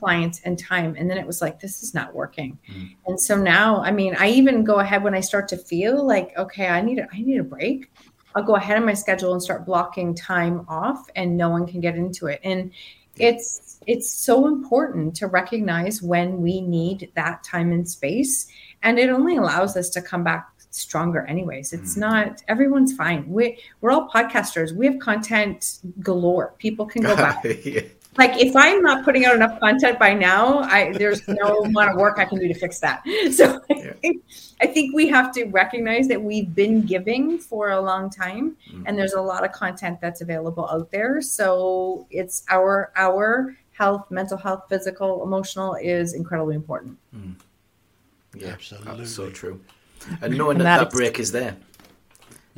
clients 0.01 0.41
and 0.45 0.57
time 0.57 0.95
and 0.97 1.07
then 1.07 1.19
it 1.19 1.27
was 1.27 1.43
like 1.43 1.59
this 1.59 1.83
is 1.83 1.93
not 1.93 2.15
working 2.15 2.57
mm. 2.67 2.95
and 3.05 3.21
so 3.21 3.35
now 3.35 3.83
i 3.83 3.91
mean 3.91 4.15
i 4.15 4.27
even 4.27 4.63
go 4.63 4.79
ahead 4.79 5.03
when 5.03 5.13
i 5.13 5.19
start 5.19 5.47
to 5.47 5.55
feel 5.55 6.03
like 6.03 6.35
okay 6.39 6.69
i 6.69 6.81
need 6.81 6.97
a, 6.97 7.07
i 7.13 7.21
need 7.21 7.39
a 7.39 7.43
break 7.43 7.91
i'll 8.33 8.41
go 8.41 8.55
ahead 8.55 8.77
on 8.77 8.83
my 8.83 8.95
schedule 8.95 9.31
and 9.33 9.43
start 9.43 9.63
blocking 9.63 10.15
time 10.15 10.65
off 10.67 11.05
and 11.15 11.37
no 11.37 11.49
one 11.49 11.67
can 11.67 11.79
get 11.79 11.95
into 11.95 12.25
it 12.25 12.39
and 12.43 12.71
it's 13.17 13.79
it's 13.87 14.13
so 14.13 14.47
important 14.47 15.15
to 15.15 15.27
recognize 15.27 16.01
when 16.01 16.41
we 16.41 16.61
need 16.61 17.11
that 17.15 17.43
time 17.43 17.71
and 17.71 17.89
space 17.89 18.47
and 18.83 18.99
it 18.99 19.09
only 19.09 19.37
allows 19.37 19.75
us 19.75 19.89
to 19.89 20.01
come 20.01 20.23
back 20.23 20.47
stronger 20.69 21.25
anyways. 21.25 21.73
It's 21.73 21.95
mm. 21.95 21.99
not 21.99 22.41
everyone's 22.47 22.93
fine. 22.93 23.27
We, 23.27 23.59
we're 23.81 23.91
all 23.91 24.07
podcasters. 24.07 24.73
We 24.73 24.85
have 24.85 24.99
content 24.99 25.79
galore. 25.99 26.55
People 26.59 26.85
can 26.85 27.01
go 27.03 27.15
back. 27.15 27.43
Yeah 27.65 27.81
like 28.17 28.37
if 28.37 28.55
I'm 28.55 28.81
not 28.81 29.05
putting 29.05 29.25
out 29.25 29.35
enough 29.35 29.59
content 29.59 29.97
by 29.97 30.13
now, 30.13 30.59
I 30.59 30.91
there's 30.93 31.25
no 31.27 31.63
amount 31.63 31.91
of 31.91 31.97
work 31.97 32.19
I 32.19 32.25
can 32.25 32.39
do 32.39 32.47
to 32.47 32.53
fix 32.53 32.79
that. 32.79 33.03
So 33.31 33.61
I, 33.71 33.93
think, 34.01 34.23
I 34.61 34.67
think 34.67 34.93
we 34.93 35.07
have 35.07 35.33
to 35.35 35.45
recognize 35.45 36.07
that 36.09 36.21
we've 36.21 36.53
been 36.53 36.81
giving 36.81 37.39
for 37.39 37.69
a 37.69 37.79
long 37.79 38.09
time, 38.09 38.57
mm-hmm. 38.69 38.83
and 38.85 38.97
there's 38.97 39.13
a 39.13 39.21
lot 39.21 39.45
of 39.45 39.51
content 39.51 40.01
that's 40.01 40.21
available 40.21 40.67
out 40.69 40.91
there. 40.91 41.21
So 41.21 42.07
it's 42.09 42.43
our 42.49 42.91
our 42.95 43.55
health, 43.71 44.11
mental 44.11 44.37
health, 44.37 44.63
physical, 44.67 45.23
emotional 45.23 45.75
is 45.75 46.13
incredibly 46.13 46.55
important. 46.55 46.97
Mm. 47.15 47.35
Yeah, 48.35 48.49
absolutely, 48.49 48.97
that's 48.97 49.11
so 49.11 49.29
true. 49.29 49.61
And 50.21 50.37
knowing 50.37 50.57
and 50.57 50.65
that 50.65 50.79
that 50.79 50.91
break 50.91 51.19
is 51.19 51.31
there. 51.31 51.55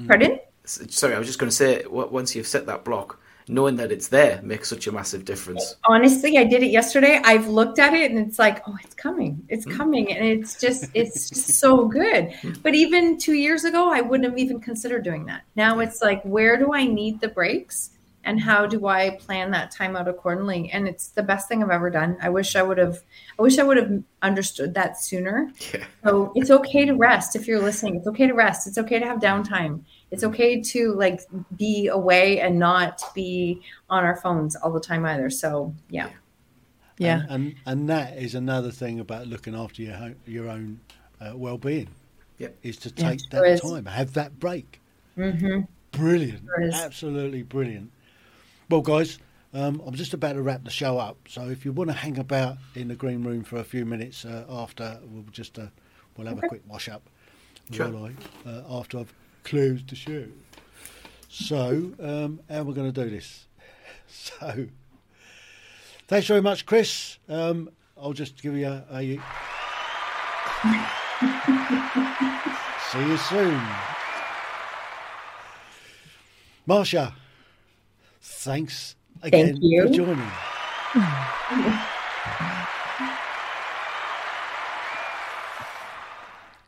Pardon? 0.07 0.39
Sorry, 0.65 1.13
I 1.13 1.19
was 1.19 1.27
just 1.27 1.39
going 1.39 1.49
to 1.49 1.55
say 1.55 1.83
once 1.87 2.35
you've 2.35 2.47
set 2.47 2.65
that 2.65 2.83
block 2.83 3.19
knowing 3.47 3.75
that 3.77 3.91
it's 3.91 4.07
there 4.07 4.41
makes 4.43 4.69
such 4.69 4.87
a 4.87 4.91
massive 4.91 5.25
difference. 5.25 5.75
Honestly, 5.85 6.37
I 6.37 6.43
did 6.43 6.63
it 6.63 6.71
yesterday. 6.71 7.21
I've 7.23 7.47
looked 7.47 7.79
at 7.79 7.93
it 7.93 8.11
and 8.11 8.19
it's 8.19 8.39
like, 8.39 8.61
oh, 8.67 8.77
it's 8.83 8.93
coming. 8.93 9.43
It's 9.49 9.65
mm. 9.65 9.75
coming. 9.75 10.13
And 10.13 10.25
it's 10.25 10.59
just, 10.59 10.85
it's 10.93 11.29
just 11.29 11.59
so 11.59 11.87
good. 11.87 12.29
Mm. 12.41 12.61
But 12.61 12.75
even 12.75 13.17
two 13.17 13.33
years 13.33 13.63
ago, 13.63 13.91
I 13.91 14.01
wouldn't 14.01 14.29
have 14.29 14.37
even 14.37 14.59
considered 14.59 15.03
doing 15.03 15.25
that. 15.25 15.43
Now 15.55 15.79
it's 15.79 16.01
like, 16.01 16.21
where 16.23 16.57
do 16.57 16.73
I 16.73 16.85
need 16.85 17.21
the 17.21 17.27
breaks? 17.27 17.91
And 18.25 18.39
how 18.39 18.65
do 18.65 18.87
I 18.87 19.17
plan 19.17 19.51
that 19.51 19.71
time 19.71 19.97
out 19.97 20.07
accordingly? 20.07 20.69
And 20.71 20.87
it's 20.87 21.09
the 21.09 21.23
best 21.23 21.49
thing 21.49 21.61
I've 21.61 21.69
ever 21.69 21.89
done. 21.89 22.15
I 22.21 22.29
wish 22.29 22.55
I 22.55 22.63
would 22.63 22.77
have, 22.77 22.99
I 23.37 23.41
wish 23.41 23.59
I 23.59 23.63
would 23.63 23.75
have 23.75 24.01
understood 24.21 24.73
that 24.75 24.97
sooner. 24.97 25.51
Yeah. 25.73 25.83
So 26.05 26.31
it's 26.33 26.49
okay 26.49 26.85
to 26.85 26.93
rest 26.93 27.35
if 27.35 27.47
you're 27.47 27.61
listening. 27.61 27.97
It's 27.97 28.07
okay 28.07 28.27
to 28.27 28.33
rest. 28.33 28.65
It's 28.65 28.77
okay 28.77 28.97
to 28.99 29.05
have 29.05 29.19
downtime 29.19 29.81
it's 30.13 30.23
okay 30.23 30.61
to 30.61 30.93
like 30.93 31.21
be 31.57 31.87
away 31.87 32.39
and 32.39 32.59
not 32.59 33.01
be 33.15 33.61
on 33.89 34.03
our 34.03 34.15
phones 34.15 34.55
all 34.55 34.71
the 34.71 34.79
time 34.79 35.03
either. 35.05 35.31
So 35.31 35.73
yeah. 35.89 36.09
Yeah. 36.99 37.21
And, 37.21 37.31
and, 37.31 37.55
and 37.65 37.89
that 37.89 38.15
is 38.17 38.35
another 38.35 38.69
thing 38.69 38.99
about 38.99 39.25
looking 39.25 39.55
after 39.55 39.81
your 39.81 40.13
your 40.27 40.49
own 40.49 40.79
uh, 41.19 41.35
well-being. 41.35 41.89
Yeah. 42.37 42.49
Is 42.61 42.77
to 42.77 42.91
take 42.91 43.21
yeah, 43.31 43.41
that 43.41 43.61
time, 43.63 43.85
have 43.87 44.13
that 44.13 44.39
break. 44.39 44.79
Mm-hmm. 45.17 45.61
Brilliant. 45.91 46.47
Absolutely 46.73 47.41
brilliant. 47.41 47.91
Well, 48.69 48.81
guys, 48.81 49.17
um, 49.51 49.81
I'm 49.83 49.95
just 49.95 50.13
about 50.13 50.33
to 50.33 50.43
wrap 50.43 50.63
the 50.63 50.69
show 50.69 50.99
up. 50.99 51.17
So 51.27 51.49
if 51.49 51.65
you 51.65 51.71
want 51.71 51.89
to 51.89 51.95
hang 51.95 52.19
about 52.19 52.57
in 52.75 52.87
the 52.87 52.95
green 52.95 53.23
room 53.23 53.43
for 53.43 53.57
a 53.57 53.63
few 53.63 53.83
minutes 53.83 54.25
uh, 54.25 54.45
after, 54.47 54.99
we'll 55.07 55.25
just 55.31 55.57
uh, 55.57 55.67
we'll 56.15 56.27
have 56.27 56.37
okay. 56.37 56.45
a 56.45 56.49
quick 56.49 56.61
wash 56.67 56.87
up. 56.87 57.01
Sure. 57.71 57.87
I, 57.87 58.49
uh, 58.49 58.63
after 58.69 58.99
I've 58.99 59.13
close 59.43 59.83
to 59.83 59.95
shoot. 59.95 60.31
So, 61.29 61.91
um, 61.99 62.39
how 62.49 62.59
are 62.59 62.63
we 62.63 62.73
going 62.73 62.91
to 62.91 63.03
do 63.03 63.09
this? 63.09 63.45
So, 64.15 64.67
thanks 66.07 66.27
very 66.27 66.41
much, 66.41 66.67
Chris. 66.67 67.17
Um, 67.27 67.71
I'll 67.97 68.13
just 68.13 68.39
give 68.43 68.55
you 68.55 68.67
a. 68.67 68.85
a 68.91 69.01
see 72.91 72.99
you 72.99 73.17
soon. 73.17 73.59
Marsha, 76.67 77.13
thanks 78.21 78.95
again 79.23 79.57
Thank 79.59 79.87
for 79.87 79.93
joining. 79.93 80.31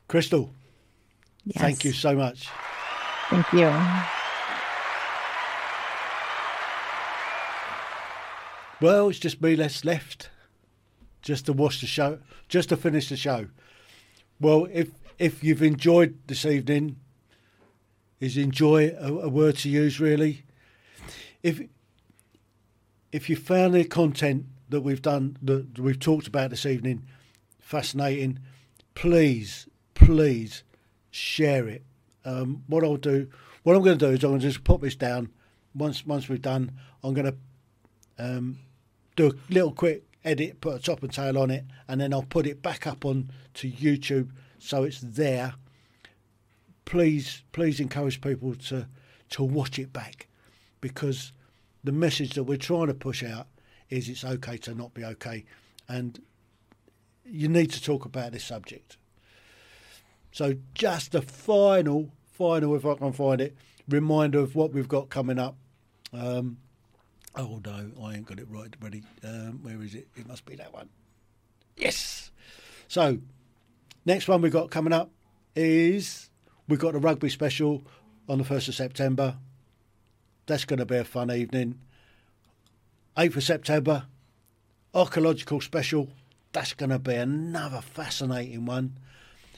Crystal, 0.07 0.49
yes. 1.45 1.61
thank 1.61 1.85
you 1.85 1.91
so 1.91 2.15
much. 2.15 2.49
Thank 3.29 3.51
you. 3.53 3.71
Well, 8.81 9.09
it's 9.09 9.19
just 9.19 9.41
me 9.41 9.55
less 9.55 9.85
left, 9.85 10.29
just 11.21 11.45
to 11.45 11.53
watch 11.53 11.81
the 11.81 11.87
show, 11.87 12.19
just 12.49 12.69
to 12.69 12.77
finish 12.77 13.09
the 13.09 13.17
show. 13.17 13.47
Well, 14.39 14.67
if 14.71 14.89
if 15.17 15.43
you've 15.43 15.63
enjoyed 15.63 16.19
this 16.27 16.45
evening, 16.45 16.97
is 18.19 18.37
enjoy 18.37 18.95
a, 18.99 19.13
a 19.13 19.29
word 19.29 19.57
to 19.57 19.69
use 19.69 19.99
really? 19.99 20.43
If 21.41 21.61
if 23.11 23.29
you 23.29 23.35
found 23.35 23.73
the 23.73 23.85
content 23.85 24.45
that 24.69 24.81
we've 24.81 25.01
done 25.01 25.37
that 25.41 25.79
we've 25.79 25.99
talked 25.99 26.27
about 26.27 26.49
this 26.49 26.65
evening 26.65 27.07
fascinating, 27.59 28.39
please, 28.93 29.67
please 29.95 30.63
share 31.15 31.67
it 31.67 31.83
um, 32.25 32.63
what 32.67 32.83
I'll 32.83 32.97
do, 32.97 33.29
what 33.63 33.75
I'm 33.75 33.83
going 33.83 33.97
to 33.97 34.05
do 34.07 34.11
is 34.11 34.23
I'm 34.23 34.31
going 34.31 34.41
to 34.41 34.47
just 34.47 34.63
put 34.63 34.81
this 34.81 34.95
down. 34.95 35.29
Once 35.73 36.05
once 36.05 36.27
we've 36.27 36.41
done, 36.41 36.71
I'm 37.03 37.13
going 37.13 37.31
to 37.31 37.35
um, 38.17 38.57
do 39.15 39.27
a 39.27 39.53
little 39.53 39.71
quick 39.71 40.03
edit, 40.23 40.59
put 40.61 40.75
a 40.75 40.79
top 40.79 41.03
and 41.03 41.13
tail 41.13 41.37
on 41.37 41.51
it, 41.51 41.65
and 41.87 42.01
then 42.01 42.13
I'll 42.13 42.23
put 42.23 42.47
it 42.47 42.61
back 42.61 42.87
up 42.87 43.05
on 43.05 43.29
to 43.55 43.69
YouTube 43.69 44.31
so 44.57 44.83
it's 44.83 45.01
there. 45.01 45.53
Please, 46.85 47.43
please 47.51 47.79
encourage 47.79 48.21
people 48.21 48.55
to 48.55 48.87
to 49.29 49.43
watch 49.43 49.79
it 49.79 49.91
back 49.91 50.27
because 50.81 51.31
the 51.83 51.91
message 51.91 52.33
that 52.33 52.43
we're 52.43 52.57
trying 52.57 52.87
to 52.87 52.93
push 52.93 53.23
out 53.23 53.47
is 53.89 54.09
it's 54.09 54.23
okay 54.23 54.57
to 54.57 54.73
not 54.73 54.93
be 54.93 55.03
okay, 55.03 55.45
and 55.87 56.21
you 57.23 57.47
need 57.47 57.71
to 57.71 57.83
talk 57.83 58.05
about 58.05 58.31
this 58.31 58.43
subject. 58.43 58.97
So 60.35 60.53
just 60.73 61.15
a 61.15 61.21
final, 61.21 62.11
final, 62.33 62.75
if 62.75 62.85
I 62.85 62.95
can 62.95 63.13
find 63.13 63.39
it, 63.39 63.55
reminder 63.87 64.39
of 64.39 64.53
what 64.53 64.73
we've 64.73 64.85
got 64.85 65.07
coming 65.09 65.39
up. 65.39 65.55
Um, 66.11 66.57
oh 67.37 67.61
no, 67.65 67.89
I 68.03 68.15
ain't 68.15 68.25
got 68.25 68.39
it 68.39 68.47
right 68.49 68.75
ready. 68.81 69.03
Um, 69.23 69.59
where 69.63 69.81
is 69.81 69.95
it? 69.95 70.09
It 70.17 70.27
must 70.27 70.45
be 70.45 70.57
that 70.57 70.73
one. 70.73 70.89
Yes. 71.77 72.31
So 72.89 73.19
next 74.03 74.27
one 74.27 74.41
we've 74.41 74.51
got 74.51 74.71
coming 74.71 74.91
up 74.91 75.09
is 75.55 76.29
we've 76.67 76.79
got 76.79 76.91
the 76.91 76.99
rugby 76.99 77.29
special 77.29 77.85
on 78.27 78.37
the 78.37 78.43
1st 78.43 78.67
of 78.67 78.75
September. 78.75 79.37
That's 80.47 80.65
going 80.65 80.79
to 80.79 80.85
be 80.85 80.97
a 80.97 81.05
fun 81.05 81.31
evening. 81.31 81.79
8th 83.15 83.37
of 83.37 83.43
September, 83.45 84.03
archaeological 84.93 85.61
special. 85.61 86.09
That's 86.51 86.73
going 86.73 86.89
to 86.89 86.99
be 86.99 87.15
another 87.15 87.79
fascinating 87.79 88.65
one. 88.65 88.97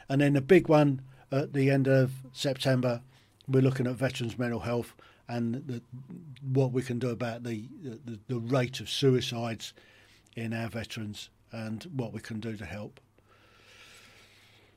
And 0.10 0.22
then 0.22 0.34
the 0.34 0.42
big 0.42 0.68
one 0.68 1.02
at 1.32 1.54
the 1.54 1.70
end 1.70 1.88
of 1.88 2.12
September, 2.32 3.02
we're 3.48 3.62
looking 3.62 3.88
at 3.88 3.96
veterans' 3.96 4.38
mental 4.38 4.62
health 4.62 4.94
and 5.28 5.56
the, 5.68 5.82
what 6.42 6.72
we 6.72 6.82
can 6.82 7.00
do 7.00 7.10
about 7.10 7.44
the, 7.44 7.66
the, 7.82 8.20
the 8.28 8.40
rate 8.40 8.80
of 8.80 8.90
suicides 8.90 9.74
in 10.36 10.54
our 10.54 10.70
veterans 10.70 11.30
and 11.52 11.84
what 11.94 12.14
we 12.14 12.20
can 12.20 12.40
do 12.40 12.56
to 12.56 12.66
help. 12.66 13.00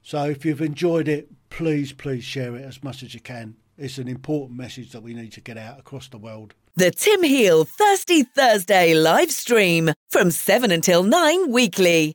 So 0.02 0.24
if 0.24 0.44
you've 0.44 0.62
enjoyed 0.62 1.08
it, 1.08 1.28
please, 1.50 1.92
please 1.92 2.24
share 2.24 2.56
it 2.56 2.64
as 2.64 2.82
much 2.82 3.02
as 3.02 3.14
you 3.14 3.20
can. 3.20 3.56
It's 3.76 3.98
an 3.98 4.08
important 4.08 4.58
message 4.58 4.92
that 4.92 5.02
we 5.02 5.14
need 5.14 5.32
to 5.32 5.40
get 5.40 5.56
out 5.56 5.78
across 5.78 6.08
the 6.08 6.18
world. 6.18 6.54
The 6.76 6.90
Tim 6.90 7.22
Heal 7.22 7.64
Thirsty 7.64 8.22
Thursday 8.22 8.94
live 8.94 9.30
stream 9.30 9.90
from 10.08 10.30
7 10.30 10.70
until 10.70 11.02
9 11.02 11.50
weekly. 11.50 12.14